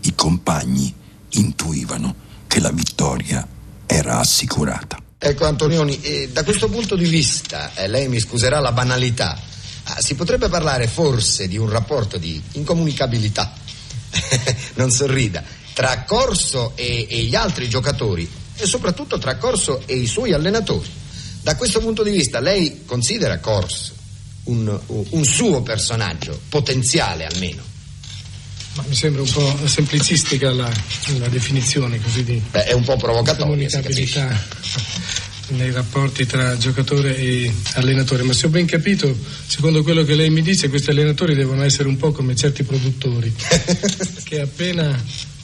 i 0.00 0.14
compagni 0.14 0.92
intuivano 1.30 2.14
che 2.46 2.60
la 2.60 2.70
vittoria 2.70 3.46
era 3.86 4.18
assicurata. 4.18 4.98
Ecco 5.18 5.46
Antonioni, 5.46 6.00
eh, 6.02 6.28
da 6.32 6.44
questo 6.44 6.68
punto 6.68 6.96
di 6.96 7.08
vista, 7.08 7.74
eh, 7.74 7.88
lei 7.88 8.08
mi 8.08 8.20
scuserà 8.20 8.60
la 8.60 8.72
banalità, 8.72 9.40
ah, 9.84 10.00
si 10.00 10.14
potrebbe 10.14 10.48
parlare 10.48 10.86
forse 10.86 11.48
di 11.48 11.56
un 11.56 11.70
rapporto 11.70 12.18
di 12.18 12.40
incomunicabilità, 12.52 13.52
non 14.74 14.90
sorrida, 14.90 15.42
tra 15.72 16.04
Corso 16.04 16.72
e, 16.74 17.06
e, 17.08 17.22
gli 17.22 17.34
altri 17.34 17.68
giocatori 17.68 18.30
e 18.56 18.66
soprattutto 18.66 19.18
tra 19.18 19.36
Corso 19.36 19.82
e 19.86 19.96
i 19.96 20.06
suoi 20.06 20.32
allenatori. 20.32 20.88
Da 21.42 21.56
questo 21.56 21.80
punto 21.80 22.02
di 22.02 22.10
vista 22.10 22.40
lei 22.40 22.84
considera 22.84 23.38
Corso 23.38 23.95
un, 24.46 24.78
un 24.86 25.24
suo 25.24 25.62
personaggio, 25.62 26.40
potenziale 26.48 27.26
almeno. 27.26 27.62
Ma 28.74 28.84
mi 28.88 28.94
sembra 28.94 29.22
un 29.22 29.30
po' 29.30 29.66
semplicistica 29.66 30.52
la, 30.52 30.70
la 31.18 31.28
definizione 31.28 32.00
così 32.00 32.24
di 32.24 32.42
Beh, 32.50 32.64
è 32.64 32.72
un 32.72 32.84
po' 32.84 32.96
provocatoria. 32.96 33.68
Nei 35.48 35.70
rapporti 35.70 36.26
tra 36.26 36.58
giocatore 36.58 37.16
e 37.16 37.52
allenatore, 37.74 38.24
ma 38.24 38.32
se 38.32 38.46
ho 38.46 38.48
ben 38.48 38.66
capito, 38.66 39.16
secondo 39.46 39.84
quello 39.84 40.02
che 40.02 40.16
lei 40.16 40.28
mi 40.28 40.42
dice, 40.42 40.68
questi 40.68 40.90
allenatori 40.90 41.36
devono 41.36 41.62
essere 41.62 41.86
un 41.86 41.96
po' 41.96 42.10
come 42.10 42.34
certi 42.34 42.64
produttori, 42.64 43.32
che 44.24 44.40
appena, 44.40 45.00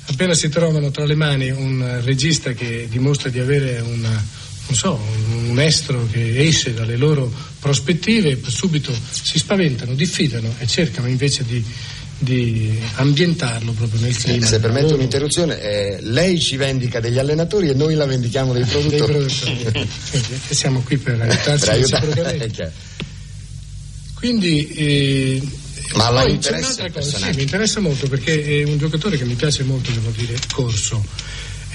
appena 0.06 0.34
si 0.34 0.48
trovano 0.48 0.90
tra 0.90 1.04
le 1.04 1.14
mani 1.14 1.50
un 1.50 2.00
regista 2.02 2.52
che 2.52 2.88
dimostra 2.90 3.30
di 3.30 3.38
avere 3.38 3.78
una, 3.78 4.26
so, 4.74 5.00
un 5.48 5.60
estro 5.60 6.06
che 6.10 6.38
esce 6.44 6.74
dalle 6.74 6.96
loro 6.96 7.32
prospettive, 7.58 8.38
subito 8.46 8.92
si 9.10 9.38
spaventano, 9.38 9.94
diffidano 9.94 10.54
e 10.58 10.66
cercano 10.66 11.08
invece 11.08 11.44
di, 11.44 11.64
di 12.18 12.78
ambientarlo 12.94 13.72
proprio 13.72 14.00
nel 14.00 14.16
clima. 14.16 14.46
Se 14.46 14.60
permette 14.60 14.94
un'interruzione, 14.94 15.60
eh, 15.60 15.98
lei 16.00 16.40
ci 16.40 16.56
vendica 16.56 17.00
degli 17.00 17.18
allenatori 17.18 17.68
e 17.68 17.74
noi 17.74 17.94
la 17.94 18.06
vendichiamo 18.06 18.52
dei 18.52 18.64
produttori. 18.64 19.12
Dei 19.12 19.24
produttori. 19.24 19.88
e 20.48 20.54
siamo 20.54 20.80
qui 20.82 20.96
per 20.98 21.20
aiutarci 21.20 21.70
reciprocamente. 21.70 22.72
Quindi 24.14 24.68
eh, 24.68 25.42
ma 25.94 26.10
la 26.10 26.26
interessa 26.26 26.90
cosa, 26.90 27.18
sì, 27.18 27.30
mi 27.36 27.42
interessa 27.42 27.80
molto 27.80 28.08
perché 28.08 28.42
è 28.42 28.62
un 28.64 28.78
giocatore 28.78 29.16
che 29.18 29.24
mi 29.24 29.34
piace 29.34 29.62
molto, 29.62 29.90
devo 29.90 30.10
dire, 30.16 30.36
Corso. 30.52 31.04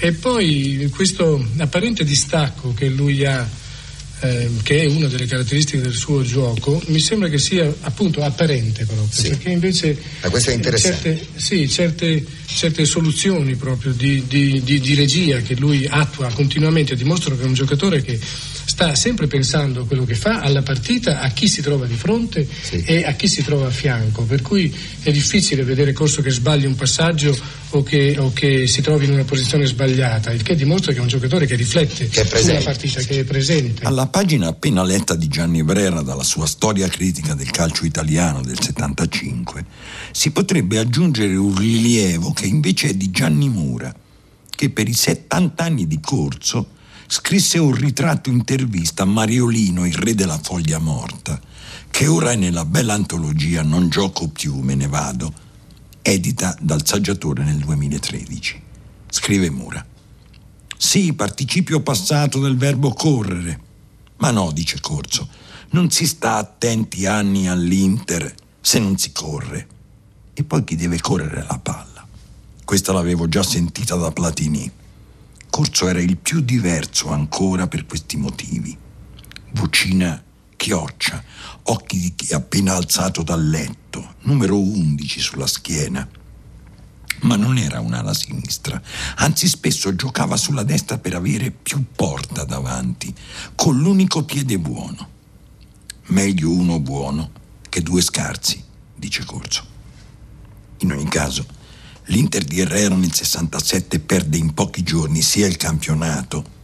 E 0.00 0.12
poi 0.12 0.88
questo 0.94 1.44
apparente 1.56 2.04
distacco 2.04 2.72
che 2.72 2.88
lui 2.88 3.24
ha, 3.24 3.46
eh, 4.20 4.48
che 4.62 4.82
è 4.82 4.86
una 4.86 5.08
delle 5.08 5.26
caratteristiche 5.26 5.80
del 5.80 5.94
suo 5.94 6.22
gioco, 6.22 6.80
mi 6.86 7.00
sembra 7.00 7.28
che 7.28 7.38
sia 7.38 7.72
appunto 7.80 8.22
apparente 8.22 8.84
proprio, 8.84 9.08
sì. 9.10 9.30
perché 9.30 9.50
invece 9.50 9.98
Ma 10.22 10.30
questo 10.30 10.50
è 10.50 10.54
interessante. 10.54 11.16
Certe, 11.16 11.40
sì, 11.40 11.68
certe, 11.68 12.24
certe 12.46 12.84
soluzioni 12.84 13.56
proprio 13.56 13.92
di, 13.92 14.24
di, 14.28 14.62
di, 14.62 14.78
di 14.78 14.94
regia 14.94 15.40
che 15.40 15.56
lui 15.56 15.84
attua 15.88 16.30
continuamente 16.32 16.94
dimostrano 16.94 17.36
che 17.36 17.42
è 17.42 17.46
un 17.46 17.54
giocatore 17.54 18.00
che 18.00 18.18
sta 18.78 18.94
sempre 18.94 19.26
pensando 19.26 19.80
a 19.80 19.86
quello 19.86 20.04
che 20.04 20.14
fa, 20.14 20.38
alla 20.38 20.62
partita, 20.62 21.18
a 21.18 21.30
chi 21.30 21.48
si 21.48 21.62
trova 21.62 21.84
di 21.84 21.96
fronte 21.96 22.46
sì. 22.48 22.80
e 22.84 23.04
a 23.04 23.12
chi 23.14 23.26
si 23.26 23.42
trova 23.42 23.66
a 23.66 23.70
fianco, 23.70 24.22
per 24.22 24.40
cui 24.40 24.72
è 25.02 25.10
difficile 25.10 25.64
vedere 25.64 25.92
Corso 25.92 26.22
che 26.22 26.30
sbagli 26.30 26.64
un 26.64 26.76
passaggio 26.76 27.36
o 27.70 27.82
che, 27.82 28.14
o 28.20 28.32
che, 28.32 28.68
si 28.68 28.80
trovi 28.80 29.06
in 29.06 29.14
una 29.14 29.24
posizione 29.24 29.66
sbagliata, 29.66 30.30
il 30.30 30.44
che 30.44 30.54
dimostra 30.54 30.92
che 30.92 30.98
è 30.98 31.00
un 31.00 31.08
giocatore 31.08 31.44
che 31.46 31.56
riflette 31.56 32.06
che 32.06 32.24
sulla 32.24 32.60
partita, 32.60 33.00
che 33.00 33.18
è 33.18 33.24
presente. 33.24 33.84
Alla 33.84 34.06
pagina 34.06 34.46
appena 34.46 34.84
letta 34.84 35.16
di 35.16 35.26
Gianni 35.26 35.64
Brera 35.64 36.00
dalla 36.02 36.22
sua 36.22 36.46
storia 36.46 36.86
critica 36.86 37.34
del 37.34 37.50
calcio 37.50 37.84
italiano 37.84 38.42
del 38.42 38.60
75 38.60 39.64
si 40.12 40.30
potrebbe 40.30 40.78
aggiungere 40.78 41.34
un 41.34 41.58
rilievo 41.58 42.30
che 42.30 42.46
invece 42.46 42.90
è 42.90 42.94
di 42.94 43.10
Gianni 43.10 43.48
Mura, 43.48 43.92
che 44.48 44.70
per 44.70 44.86
i 44.86 44.94
70 44.94 45.64
anni 45.64 45.88
di 45.88 45.98
corso 46.00 46.76
scrisse 47.10 47.58
un 47.58 47.74
ritratto 47.74 48.28
intervista 48.28 49.04
a 49.04 49.06
Mariolino, 49.06 49.86
il 49.86 49.94
re 49.94 50.14
della 50.14 50.38
foglia 50.38 50.78
morta, 50.78 51.40
che 51.90 52.06
ora 52.06 52.32
è 52.32 52.36
nella 52.36 52.66
bella 52.66 52.92
antologia 52.92 53.62
Non 53.62 53.88
gioco 53.88 54.28
più, 54.28 54.60
me 54.60 54.74
ne 54.74 54.86
vado, 54.86 55.32
edita 56.02 56.54
dal 56.60 56.86
saggiatore 56.86 57.44
nel 57.44 57.56
2013. 57.56 58.62
Scrive 59.08 59.48
Mura. 59.50 59.84
Sì, 60.76 61.14
participio 61.14 61.80
passato 61.80 62.40
del 62.40 62.56
verbo 62.56 62.92
correre. 62.92 63.58
Ma 64.18 64.30
no, 64.30 64.52
dice 64.52 64.78
Corso, 64.80 65.28
non 65.70 65.90
si 65.90 66.06
sta 66.06 66.36
attenti 66.36 67.06
anni 67.06 67.48
all'Inter 67.48 68.32
se 68.60 68.78
non 68.78 68.98
si 68.98 69.12
corre. 69.12 69.66
E 70.34 70.44
poi 70.44 70.62
chi 70.62 70.76
deve 70.76 71.00
correre 71.00 71.44
la 71.48 71.58
palla? 71.58 72.06
Questa 72.64 72.92
l'avevo 72.92 73.28
già 73.28 73.42
sentita 73.42 73.96
da 73.96 74.12
Platini. 74.12 74.70
Corso 75.58 75.88
era 75.88 76.00
il 76.00 76.16
più 76.16 76.38
diverso 76.38 77.08
ancora 77.08 77.66
per 77.66 77.84
questi 77.84 78.16
motivi. 78.16 78.78
Vocina 79.54 80.22
chioccia, 80.54 81.20
occhi 81.64 81.98
di 81.98 82.14
chi 82.14 82.32
appena 82.32 82.76
alzato 82.76 83.24
dal 83.24 83.44
letto, 83.44 84.14
numero 84.20 84.56
11 84.56 85.18
sulla 85.18 85.48
schiena. 85.48 86.08
Ma 87.22 87.34
non 87.34 87.58
era 87.58 87.80
un'ala 87.80 88.14
sinistra, 88.14 88.80
anzi 89.16 89.48
spesso 89.48 89.96
giocava 89.96 90.36
sulla 90.36 90.62
destra 90.62 90.98
per 90.98 91.16
avere 91.16 91.50
più 91.50 91.86
porta 91.92 92.44
davanti, 92.44 93.12
con 93.56 93.80
l'unico 93.80 94.22
piede 94.22 94.60
buono. 94.60 95.08
Meglio 96.06 96.52
uno 96.52 96.78
buono 96.78 97.32
che 97.68 97.82
due 97.82 98.00
scarsi, 98.00 98.62
dice 98.94 99.24
Corso. 99.24 99.66
In 100.78 100.92
ogni 100.92 101.08
caso, 101.08 101.44
l'Inter 102.08 102.44
di 102.44 102.60
Herrera 102.60 102.94
nel 102.94 103.12
67 103.12 104.00
perde 104.00 104.38
in 104.38 104.54
pochi 104.54 104.82
giorni 104.82 105.20
sia 105.20 105.46
il 105.46 105.56
campionato 105.56 106.56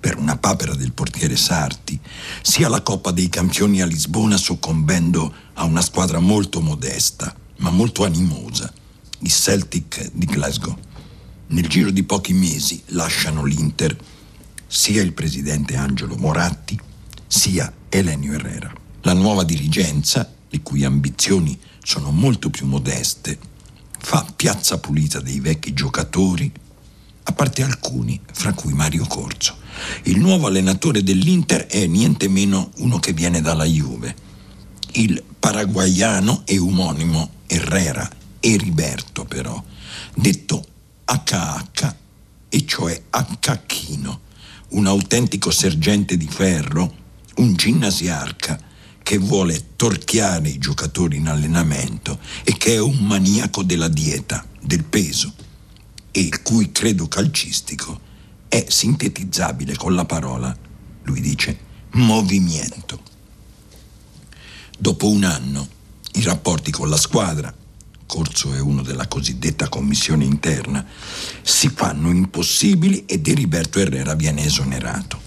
per 0.00 0.16
una 0.16 0.36
papera 0.36 0.74
del 0.74 0.92
portiere 0.92 1.36
Sarti, 1.36 1.98
sia 2.42 2.68
la 2.68 2.82
Coppa 2.82 3.10
dei 3.10 3.28
Campioni 3.28 3.80
a 3.80 3.86
Lisbona 3.86 4.36
soccombendo 4.36 5.32
a 5.54 5.64
una 5.64 5.80
squadra 5.80 6.20
molto 6.20 6.60
modesta, 6.60 7.34
ma 7.58 7.70
molto 7.70 8.04
animosa, 8.04 8.72
i 9.20 9.28
Celtic 9.28 10.10
di 10.12 10.26
Glasgow. 10.26 10.76
Nel 11.48 11.66
giro 11.66 11.90
di 11.90 12.04
pochi 12.04 12.32
mesi 12.32 12.80
lasciano 12.86 13.44
l'Inter 13.44 13.96
sia 14.66 15.02
il 15.02 15.12
presidente 15.12 15.76
Angelo 15.76 16.16
Moratti, 16.16 16.78
sia 17.26 17.72
Elenio 17.88 18.34
Herrera. 18.34 18.72
La 19.02 19.14
nuova 19.14 19.42
dirigenza, 19.42 20.32
le 20.48 20.60
cui 20.60 20.84
ambizioni 20.84 21.58
sono 21.82 22.10
molto 22.10 22.50
più 22.50 22.66
modeste, 22.66 23.38
fa 23.98 24.26
piazza 24.34 24.78
pulita 24.78 25.20
dei 25.20 25.40
vecchi 25.40 25.72
giocatori, 25.72 26.50
a 27.24 27.32
parte 27.32 27.62
alcuni, 27.62 28.20
fra 28.32 28.52
cui 28.52 28.72
Mario 28.72 29.06
Corso. 29.06 29.56
Il 30.04 30.18
nuovo 30.18 30.46
allenatore 30.46 31.02
dell'Inter 31.02 31.66
è 31.66 31.86
niente 31.86 32.28
meno 32.28 32.70
uno 32.76 32.98
che 32.98 33.12
viene 33.12 33.40
dalla 33.40 33.64
Juve, 33.64 34.14
il 34.92 35.22
paraguaiano 35.38 36.42
e 36.44 36.58
omonimo 36.58 37.30
Herrera 37.46 38.08
Eriberto 38.40 39.24
però, 39.24 39.62
detto 40.14 40.64
HH, 41.04 41.94
e 42.48 42.64
cioè 42.66 43.02
Hchino, 43.10 44.20
un 44.70 44.86
autentico 44.86 45.50
sergente 45.50 46.16
di 46.16 46.28
ferro, 46.28 46.94
un 47.36 47.54
ginnasiarca 47.54 48.58
che 49.08 49.16
vuole 49.16 49.68
torchiare 49.74 50.50
i 50.50 50.58
giocatori 50.58 51.16
in 51.16 51.28
allenamento 51.28 52.18
e 52.44 52.58
che 52.58 52.74
è 52.74 52.78
un 52.78 52.98
maniaco 53.06 53.62
della 53.62 53.88
dieta, 53.88 54.44
del 54.60 54.84
peso, 54.84 55.32
e 56.10 56.20
il 56.20 56.42
cui 56.42 56.70
credo 56.72 57.08
calcistico 57.08 57.98
è 58.48 58.66
sintetizzabile 58.68 59.76
con 59.76 59.94
la 59.94 60.04
parola, 60.04 60.54
lui 61.04 61.22
dice, 61.22 61.58
movimento. 61.92 63.00
Dopo 64.78 65.08
un 65.08 65.24
anno 65.24 65.66
i 66.12 66.22
rapporti 66.22 66.70
con 66.70 66.90
la 66.90 66.98
squadra, 66.98 67.50
Corso 68.04 68.52
è 68.52 68.60
uno 68.60 68.82
della 68.82 69.08
cosiddetta 69.08 69.70
commissione 69.70 70.26
interna, 70.26 70.84
si 71.40 71.70
fanno 71.70 72.10
impossibili 72.10 73.06
e 73.06 73.22
Deriberto 73.22 73.78
Herrera 73.78 74.14
viene 74.14 74.44
esonerato. 74.44 75.18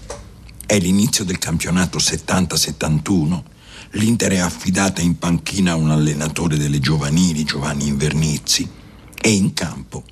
È 0.67 0.77
l'inizio 0.77 1.23
del 1.23 1.39
campionato 1.39 1.97
70-71 1.97 3.49
l'Inter 3.91 4.31
è 4.31 4.37
affidata 4.37 5.01
in 5.01 5.17
panchina 5.17 5.71
a 5.71 5.75
un 5.75 5.91
allenatore 5.91 6.57
delle 6.57 6.79
giovanili, 6.79 7.43
Giovanni 7.43 7.87
Invernizzi, 7.87 8.69
e 9.19 9.29
in 9.29 9.53
campo 9.53 10.03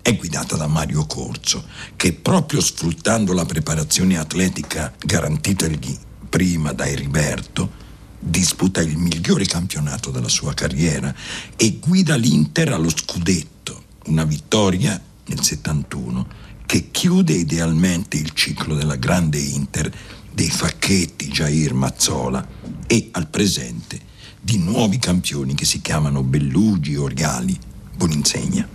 è 0.00 0.16
guidata 0.16 0.56
da 0.56 0.66
Mario 0.66 1.06
Corso, 1.06 1.64
che 1.96 2.12
proprio 2.12 2.60
sfruttando 2.60 3.32
la 3.32 3.44
preparazione 3.44 4.18
atletica 4.18 4.92
garantitagli 5.02 5.98
prima 6.28 6.72
da 6.72 6.86
Eriberto, 6.86 7.82
disputa 8.18 8.80
il 8.80 8.96
migliore 8.96 9.44
campionato 9.46 10.10
della 10.10 10.28
sua 10.28 10.54
carriera 10.54 11.14
e 11.56 11.78
guida 11.80 12.16
l'Inter 12.16 12.72
allo 12.72 12.90
scudetto, 12.90 13.82
una 14.06 14.24
vittoria 14.24 15.00
nel 15.26 15.42
71 15.42 16.42
che 16.66 16.90
chiude 16.90 17.32
idealmente 17.32 18.16
il 18.16 18.32
ciclo 18.32 18.74
della 18.74 18.96
grande 18.96 19.38
Inter 19.38 19.92
dei 20.32 20.50
Facchetti, 20.50 21.28
Jair 21.28 21.74
Mazzola 21.74 22.46
e 22.86 23.08
al 23.12 23.28
presente 23.28 24.00
di 24.40 24.58
nuovi 24.58 24.98
campioni 24.98 25.54
che 25.54 25.64
si 25.64 25.80
chiamano 25.80 26.22
Bellugi, 26.22 26.96
Oriali, 26.96 27.58
Boninsegna. 27.96 28.68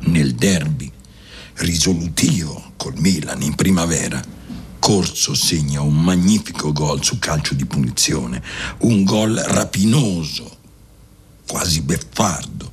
Nel 0.00 0.34
derby 0.34 0.90
risolutivo 1.54 2.72
col 2.76 2.94
Milan 2.98 3.42
in 3.42 3.54
primavera, 3.54 4.22
Corso 4.78 5.34
segna 5.34 5.80
un 5.80 6.00
magnifico 6.00 6.72
gol 6.72 7.02
su 7.02 7.18
calcio 7.18 7.54
di 7.54 7.64
punizione, 7.64 8.42
un 8.80 9.02
gol 9.02 9.34
rapinoso, 9.34 10.58
quasi 11.46 11.80
beffardo, 11.80 12.70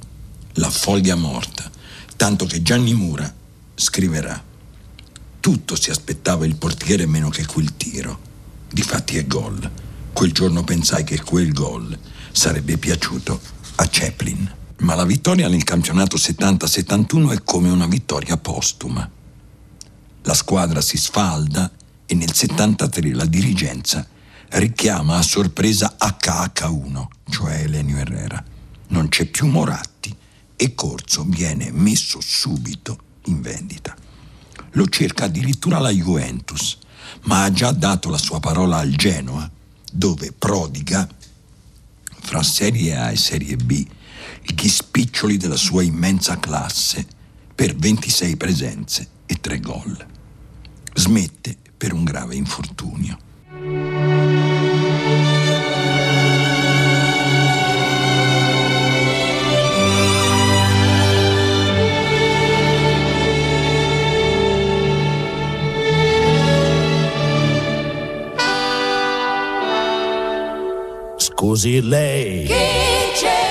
la 0.53 0.69
foglia 0.69 1.15
morta, 1.15 1.71
tanto 2.15 2.45
che 2.45 2.61
Gianni 2.61 2.93
Mura 2.93 3.33
scriverà 3.73 4.51
tutto 5.43 5.75
si 5.75 5.91
aspettava 5.91 6.45
il 6.45 6.55
portiere 6.55 7.05
meno 7.05 7.27
che 7.27 7.45
quel 7.45 7.75
tiro. 7.75 8.17
Difatti 8.71 9.17
è 9.17 9.27
gol. 9.27 9.69
Quel 10.13 10.31
giorno 10.31 10.63
pensai 10.63 11.03
che 11.03 11.21
quel 11.21 11.51
gol 11.51 11.97
sarebbe 12.31 12.77
piaciuto 12.77 13.39
a 13.75 13.87
Chaplin. 13.89 14.55
Ma 14.79 14.95
la 14.95 15.05
vittoria 15.05 15.47
nel 15.47 15.63
campionato 15.63 16.17
70-71 16.17 17.31
è 17.31 17.43
come 17.43 17.69
una 17.69 17.87
vittoria 17.87 18.37
postuma. 18.37 19.09
La 20.23 20.33
squadra 20.33 20.81
si 20.81 20.97
sfalda 20.97 21.71
e 22.05 22.15
nel 22.15 22.33
73 22.33 23.13
la 23.13 23.25
dirigenza 23.25 24.07
richiama 24.49 25.17
a 25.17 25.21
sorpresa 25.21 25.97
HH1, 25.99 27.05
cioè 27.29 27.63
Elenio 27.63 27.97
Herrera. 27.97 28.43
Non 28.89 29.09
c'è 29.09 29.25
più 29.25 29.47
Moratti 29.47 30.15
e 30.55 30.75
Corso 30.75 31.25
viene 31.27 31.71
messo 31.71 32.19
subito 32.21 32.97
in 33.25 33.41
vendita 33.41 33.95
lo 34.73 34.87
cerca 34.87 35.25
addirittura 35.25 35.79
la 35.79 35.89
Juventus, 35.89 36.77
ma 37.23 37.43
ha 37.43 37.51
già 37.51 37.71
dato 37.71 38.09
la 38.09 38.17
sua 38.17 38.39
parola 38.39 38.77
al 38.77 38.91
Genoa, 38.91 39.49
dove 39.93 40.31
prodiga, 40.31 41.07
fra 42.19 42.41
Serie 42.41 42.97
A 42.97 43.11
e 43.11 43.15
Serie 43.15 43.55
B, 43.55 43.85
gli 44.41 44.67
spiccioli 44.67 45.37
della 45.37 45.55
sua 45.55 45.83
immensa 45.83 46.39
classe 46.39 47.05
per 47.53 47.75
26 47.75 48.35
presenze 48.35 49.07
e 49.25 49.39
3 49.39 49.59
gol. 49.59 50.07
Smette 50.95 51.55
per 51.77 51.93
un 51.93 52.03
grave 52.03 52.35
infortunio. 52.35 54.52
Scusi 71.43 71.81
lei, 71.81 72.47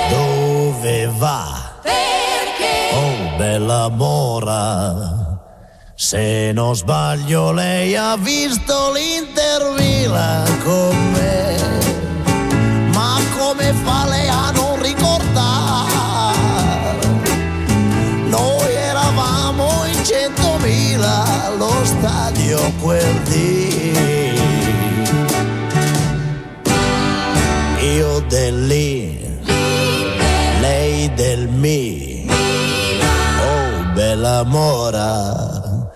dove 0.09 1.13
va? 1.19 1.75
Perché? 1.83 2.89
Oh 2.95 3.37
bella 3.37 3.91
mora, 3.91 5.39
se 5.95 6.53
non 6.55 6.75
sbaglio 6.75 7.53
lei 7.53 7.95
ha 7.95 8.17
visto 8.17 8.93
l'Inter 8.93 9.75
Milan 9.77 10.63
con 10.63 11.11
me, 11.13 11.55
ma 12.95 13.21
come 13.37 13.75
fa 13.85 14.09
lei 14.09 14.27
a 14.27 14.51
non 14.53 14.81
ricordare? 14.81 16.31
Noi 18.25 18.73
eravamo 18.73 19.85
in 19.85 20.03
centomila 20.03 21.45
allo 21.45 21.85
stadio 21.85 22.73
quel 22.81 23.21
dì. 23.25 24.22
Io 28.13 28.21
dell'I, 28.29 29.41
lei 30.61 31.11
del 31.15 31.49
mi. 31.49 32.29
Oh 32.29 33.85
bella 33.95 34.43
mora, 34.45 35.91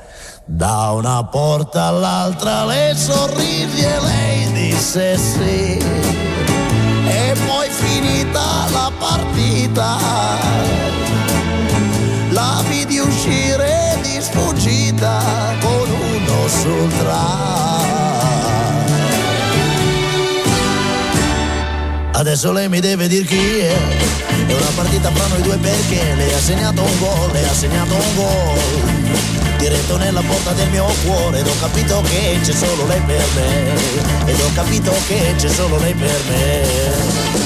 da 0.46 0.92
una 0.92 1.22
porta 1.24 1.88
all'altra 1.88 2.64
le 2.64 2.94
sorrisi 2.96 3.82
e 3.82 4.00
lei 4.00 4.52
disse 4.52 5.18
sì. 5.18 5.78
E 7.06 7.36
poi 7.46 7.68
finita 7.68 8.64
la 8.70 8.90
partita, 8.98 9.96
la 12.30 12.62
vidi 12.66 12.98
uscire 12.98 13.98
di 14.00 14.22
sfuggita 14.22 15.20
con 15.60 15.90
uno 15.90 16.48
sul 16.48 16.88
tram. 16.96 18.05
Adesso 22.16 22.50
lei 22.50 22.66
mi 22.70 22.80
deve 22.80 23.08
dire 23.08 23.26
chi 23.26 23.58
è. 23.58 23.76
È 24.46 24.52
una 24.54 24.70
partita 24.74 25.10
fra 25.12 25.26
noi 25.26 25.42
due 25.42 25.58
perché 25.58 26.14
lei 26.14 26.32
ha 26.32 26.40
segnato 26.40 26.82
un 26.82 26.98
gol, 26.98 27.30
lei 27.32 27.44
ha 27.44 27.52
segnato 27.52 27.94
un 27.94 28.14
gol. 28.14 29.58
Diretto 29.58 29.98
nella 29.98 30.22
porta 30.22 30.52
del 30.52 30.70
mio 30.70 30.86
cuore 31.04 31.40
ed 31.40 31.46
ho 31.46 31.58
capito 31.60 32.00
che 32.08 32.38
c'è 32.42 32.52
solo 32.52 32.86
lei 32.86 33.02
per 33.02 33.22
me. 33.34 34.30
Ed 34.30 34.40
ho 34.40 34.50
capito 34.54 34.92
che 35.06 35.34
c'è 35.36 35.48
solo 35.48 35.78
lei 35.78 35.92
per 35.92 36.20
me. 36.30 37.45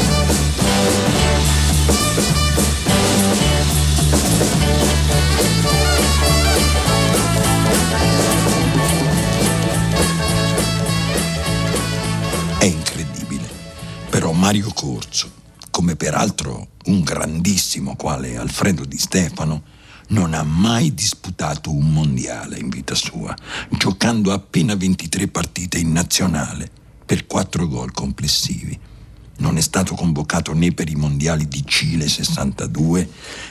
Mario 14.50 14.72
Corso, 14.72 15.30
come 15.70 15.94
peraltro 15.94 16.70
un 16.86 17.02
grandissimo 17.02 17.94
quale 17.94 18.36
Alfredo 18.36 18.84
Di 18.84 18.98
Stefano, 18.98 19.62
non 20.08 20.34
ha 20.34 20.42
mai 20.42 20.92
disputato 20.92 21.72
un 21.72 21.92
mondiale 21.92 22.58
in 22.58 22.68
vita 22.68 22.96
sua, 22.96 23.32
giocando 23.68 24.32
appena 24.32 24.74
23 24.74 25.28
partite 25.28 25.78
in 25.78 25.92
nazionale 25.92 26.68
per 27.06 27.28
4 27.28 27.68
gol 27.68 27.92
complessivi. 27.92 28.76
Non 29.36 29.56
è 29.56 29.60
stato 29.60 29.94
convocato 29.94 30.52
né 30.52 30.72
per 30.72 30.90
i 30.90 30.96
mondiali 30.96 31.46
di 31.46 31.62
Cile 31.64 32.08
62, 32.08 33.08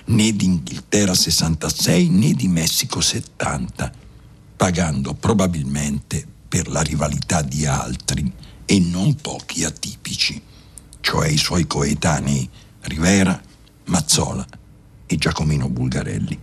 né 0.08 0.36
di 0.36 0.44
Inghilterra 0.44 1.16
66, 1.16 2.10
né 2.10 2.34
di 2.34 2.50
Messico 2.50 3.00
70, 3.00 3.90
pagando 4.58 5.14
probabilmente 5.14 6.28
per 6.46 6.68
la 6.68 6.82
rivalità 6.82 7.42
di 7.42 7.66
altri 7.66 8.30
e 8.66 8.80
non 8.82 9.16
pochi 9.16 9.64
atipici, 9.64 10.48
cioè 11.02 11.28
i 11.28 11.38
suoi 11.38 11.66
coetanei 11.68 12.50
Rivera, 12.82 13.40
Mazzola 13.86 14.46
e 15.06 15.18
Giacomino 15.18 15.70
Bulgarelli. 15.70 16.38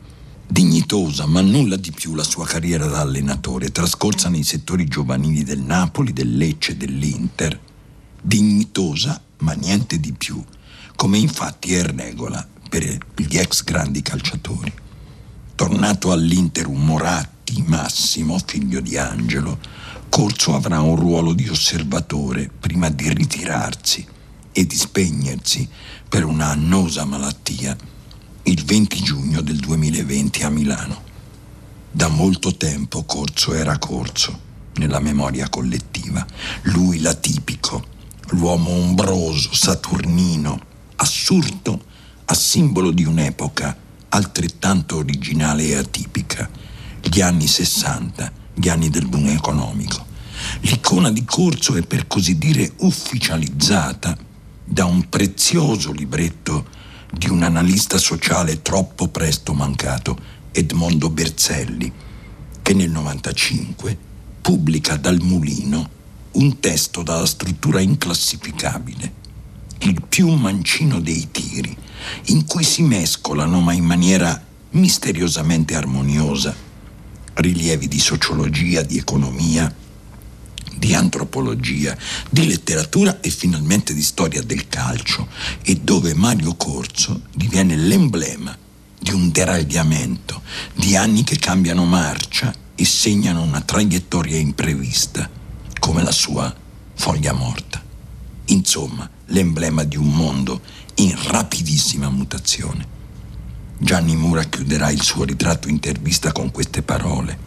Dignitosa, 0.48 1.26
ma 1.26 1.40
nulla 1.40 1.76
di 1.76 1.90
più 1.90 2.14
la 2.14 2.22
sua 2.22 2.46
carriera 2.46 2.86
da 2.86 3.00
allenatore, 3.00 3.72
trascorsa 3.72 4.28
nei 4.28 4.44
settori 4.44 4.86
giovanili 4.86 5.42
del 5.42 5.60
Napoli, 5.60 6.12
del 6.12 6.36
Lecce 6.36 6.72
e 6.72 6.76
dell'Inter. 6.76 7.58
Dignitosa, 8.20 9.20
ma 9.38 9.52
niente 9.52 9.98
di 9.98 10.12
più, 10.12 10.42
come 10.94 11.18
infatti 11.18 11.74
è 11.74 11.82
regola 11.82 12.46
per 12.68 12.82
gli 13.16 13.36
ex 13.36 13.64
grandi 13.64 14.02
calciatori. 14.02 14.72
Tornato 15.54 16.12
all'Inter 16.12 16.66
un 16.68 16.84
Moratti, 16.84 17.62
Massimo, 17.66 18.38
figlio 18.44 18.80
di 18.80 18.96
Angelo, 18.96 19.58
Corso 20.08 20.54
avrà 20.54 20.80
un 20.80 20.96
ruolo 20.96 21.32
di 21.32 21.48
osservatore 21.48 22.50
prima 22.58 22.88
di 22.88 23.12
ritirarsi 23.12 24.14
e 24.58 24.64
di 24.64 24.74
spegnersi 24.74 25.68
per 26.08 26.24
una 26.24 26.46
annosa 26.46 27.04
malattia 27.04 27.76
il 28.44 28.64
20 28.64 29.02
giugno 29.02 29.42
del 29.42 29.58
2020 29.58 30.44
a 30.44 30.48
Milano. 30.48 31.02
Da 31.90 32.08
molto 32.08 32.56
tempo 32.56 33.04
Corso 33.04 33.52
era 33.52 33.76
Corso 33.76 34.40
nella 34.76 34.98
memoria 34.98 35.50
collettiva. 35.50 36.26
Lui 36.62 37.00
l'atipico, 37.00 37.84
l'uomo 38.28 38.70
ombroso, 38.70 39.52
saturnino, 39.52 40.58
assurdo, 40.96 41.84
a 42.24 42.32
simbolo 42.32 42.92
di 42.92 43.04
un'epoca 43.04 43.76
altrettanto 44.08 44.96
originale 44.96 45.64
e 45.64 45.76
atipica, 45.76 46.48
gli 47.02 47.20
anni 47.20 47.46
60, 47.46 48.32
gli 48.54 48.70
anni 48.70 48.88
del 48.88 49.06
boom 49.06 49.28
economico. 49.28 50.02
L'icona 50.60 51.10
di 51.10 51.26
Corso 51.26 51.76
è 51.76 51.82
per 51.82 52.06
così 52.06 52.38
dire 52.38 52.72
ufficializzata 52.78 54.24
da 54.68 54.84
un 54.84 55.08
prezioso 55.08 55.92
libretto 55.92 56.66
di 57.10 57.28
un 57.28 57.44
analista 57.44 57.98
sociale 57.98 58.62
troppo 58.62 59.08
presto 59.08 59.54
mancato, 59.54 60.18
Edmondo 60.50 61.08
Berzelli, 61.08 61.90
che 62.60 62.74
nel 62.74 62.90
95 62.90 63.96
pubblica 64.42 64.96
dal 64.96 65.20
mulino 65.22 65.88
un 66.32 66.58
testo 66.58 67.02
dalla 67.02 67.26
struttura 67.26 67.80
inclassificabile, 67.80 69.12
il 69.78 70.02
più 70.02 70.28
mancino 70.30 71.00
dei 71.00 71.28
tiri, 71.30 71.76
in 72.26 72.44
cui 72.44 72.64
si 72.64 72.82
mescolano, 72.82 73.60
ma 73.60 73.72
in 73.72 73.84
maniera 73.84 74.44
misteriosamente 74.70 75.76
armoniosa, 75.76 76.54
rilievi 77.34 77.86
di 77.86 78.00
sociologia, 78.00 78.82
di 78.82 78.98
economia, 78.98 79.72
di 80.76 80.94
antropologia, 80.94 81.96
di 82.28 82.46
letteratura 82.46 83.20
e 83.20 83.30
finalmente 83.30 83.94
di 83.94 84.02
storia 84.02 84.42
del 84.42 84.68
calcio 84.68 85.28
e 85.62 85.76
dove 85.76 86.14
Mario 86.14 86.54
Corso 86.54 87.22
diviene 87.34 87.76
l'emblema 87.76 88.56
di 88.98 89.12
un 89.12 89.30
deragliamento, 89.30 90.42
di 90.74 90.96
anni 90.96 91.22
che 91.22 91.38
cambiano 91.38 91.84
marcia 91.84 92.54
e 92.74 92.84
segnano 92.84 93.42
una 93.42 93.60
traiettoria 93.60 94.38
imprevista, 94.38 95.28
come 95.78 96.02
la 96.02 96.12
sua 96.12 96.54
foglia 96.94 97.32
morta. 97.32 97.82
Insomma, 98.46 99.08
l'emblema 99.26 99.84
di 99.84 99.96
un 99.96 100.08
mondo 100.08 100.60
in 100.96 101.14
rapidissima 101.28 102.10
mutazione. 102.10 102.94
Gianni 103.78 104.16
Mura 104.16 104.44
chiuderà 104.44 104.90
il 104.90 105.02
suo 105.02 105.24
ritratto 105.24 105.68
intervista 105.68 106.32
con 106.32 106.50
queste 106.50 106.82
parole. 106.82 107.38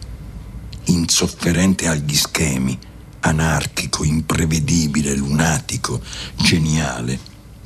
Insofferente 0.84 1.88
agli 1.88 2.14
schemi, 2.14 2.78
anarchico, 3.20 4.04
imprevedibile, 4.04 5.14
lunatico, 5.14 6.00
geniale. 6.36 7.18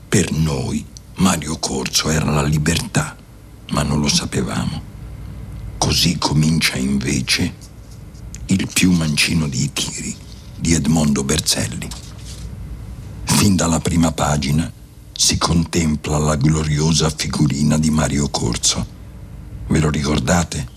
Per 0.08 0.30
noi 0.32 0.84
Mario 1.16 1.58
Corso 1.58 2.10
era 2.10 2.30
la 2.30 2.42
libertà, 2.42 3.16
ma 3.70 3.82
non 3.82 4.00
lo 4.00 4.08
sapevamo. 4.08 4.92
Così 5.78 6.18
comincia 6.18 6.76
invece 6.76 7.62
il 8.46 8.68
più 8.72 8.92
mancino 8.92 9.46
di 9.48 9.70
tiri 9.72 10.14
di 10.56 10.74
Edmondo 10.74 11.24
Berzelli. 11.24 11.88
Fin 13.24 13.56
dalla 13.56 13.80
prima 13.80 14.12
pagina 14.12 14.70
si 15.12 15.38
contempla 15.38 16.18
la 16.18 16.36
gloriosa 16.36 17.10
figurina 17.10 17.78
di 17.78 17.90
Mario 17.90 18.28
Corso. 18.28 18.86
Ve 19.68 19.78
lo 19.78 19.90
ricordate? 19.90 20.72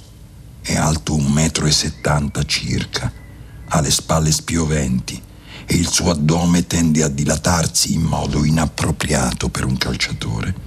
È 0.62 0.76
alto 0.76 1.14
un 1.14 1.32
metro 1.32 1.66
e 1.66 1.72
settanta 1.72 2.44
circa 2.44 3.26
ha 3.70 3.82
le 3.82 3.92
spalle 3.92 4.32
spioventi 4.32 5.22
e 5.66 5.76
il 5.76 5.88
suo 5.88 6.12
addome 6.12 6.66
tende 6.66 7.04
a 7.04 7.10
dilatarsi 7.10 7.94
in 7.94 8.02
modo 8.02 8.46
inappropriato 8.46 9.50
per 9.50 9.66
un 9.66 9.78
calciatore. 9.78 10.66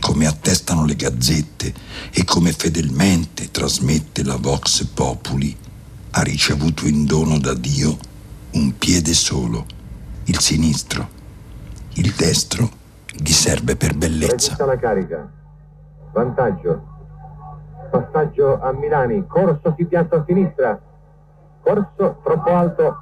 Come 0.00 0.26
attestano 0.26 0.84
le 0.84 0.96
gazzette 0.96 1.72
e 2.10 2.24
come 2.24 2.52
fedelmente 2.52 3.50
trasmette 3.50 4.24
la 4.24 4.36
Vox 4.36 4.84
Populi, 4.86 5.56
ha 6.10 6.22
ricevuto 6.22 6.86
in 6.86 7.04
dono 7.04 7.38
da 7.38 7.54
Dio 7.54 7.96
un 8.52 8.76
piede 8.76 9.14
solo, 9.14 9.66
il 10.24 10.38
sinistro. 10.40 11.20
Il 11.94 12.14
destro 12.16 12.80
gli 13.14 13.30
serve 13.30 13.76
per 13.76 13.94
bellezza. 13.94 14.56
la 14.64 14.78
carica. 14.78 15.30
Vantaggio. 16.12 16.90
Passaggio 17.90 18.60
a 18.60 18.72
Milani. 18.72 19.26
Corso 19.26 19.74
si 19.76 19.84
piazza 19.84 20.16
a 20.16 20.24
sinistra. 20.26 20.80
Corso 21.62 22.20
troppo 22.22 22.54
alto. 22.54 22.96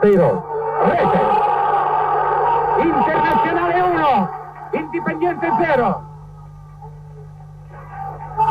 Peiro. 0.00 0.44
Rete. 0.84 1.20
Internazionale 2.82 3.80
1. 3.80 4.30
Indipendiente 4.72 5.48
0. 5.60 6.12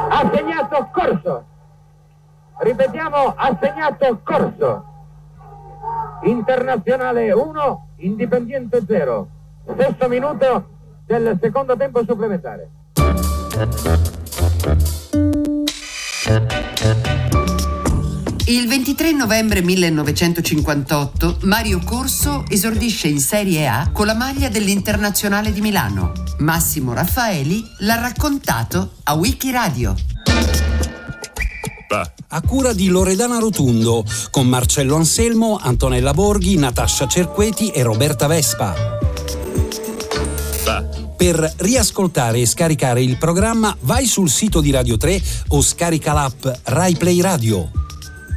Ha 0.10 0.30
segnato 0.34 0.90
Corso. 0.92 1.46
Ripetiamo, 2.60 3.34
ha 3.36 3.58
segnato 3.60 4.20
Corso. 4.24 4.86
Internazionale 6.24 7.32
1, 7.32 7.88
Indipendiente 7.98 8.84
0. 8.88 9.28
Stesso 9.74 10.08
minuto 10.08 10.70
del 11.06 11.38
secondo 11.42 11.76
tempo 11.76 12.04
supplementare. 12.06 12.70
Il 18.54 18.68
23 18.68 19.14
novembre 19.14 19.64
1958 19.64 21.40
Mario 21.42 21.80
Corso 21.84 22.46
esordisce 22.48 23.08
in 23.08 23.20
Serie 23.20 23.68
A 23.68 23.90
con 23.92 24.06
la 24.06 24.14
maglia 24.14 24.48
dell'Internazionale 24.48 25.52
di 25.52 25.60
Milano. 25.60 26.12
Massimo 26.38 26.94
Raffaeli 26.94 27.66
l'ha 27.80 27.96
raccontato 27.96 28.98
a 29.06 29.16
Wikiradio. 29.16 29.96
A 32.28 32.42
cura 32.42 32.74
di 32.74 32.90
Loredana 32.90 33.40
Rotundo, 33.40 34.06
con 34.30 34.48
Marcello 34.48 34.98
Anselmo, 34.98 35.58
Antonella 35.60 36.14
Borghi, 36.14 36.56
Natascia 36.56 37.08
Cerqueti 37.08 37.70
e 37.70 37.82
Roberta 37.82 38.28
Vespa. 38.28 38.76
Per 41.18 41.54
riascoltare 41.58 42.42
e 42.42 42.46
scaricare 42.46 43.02
il 43.02 43.18
programma 43.18 43.76
vai 43.80 44.06
sul 44.06 44.30
sito 44.30 44.62
di 44.62 44.70
Radio 44.70 44.96
3 44.96 45.20
o 45.48 45.62
scarica 45.62 46.14
l'app 46.14 46.46
Rai 46.66 46.96
Play 46.96 47.20
Radio. 47.20 47.72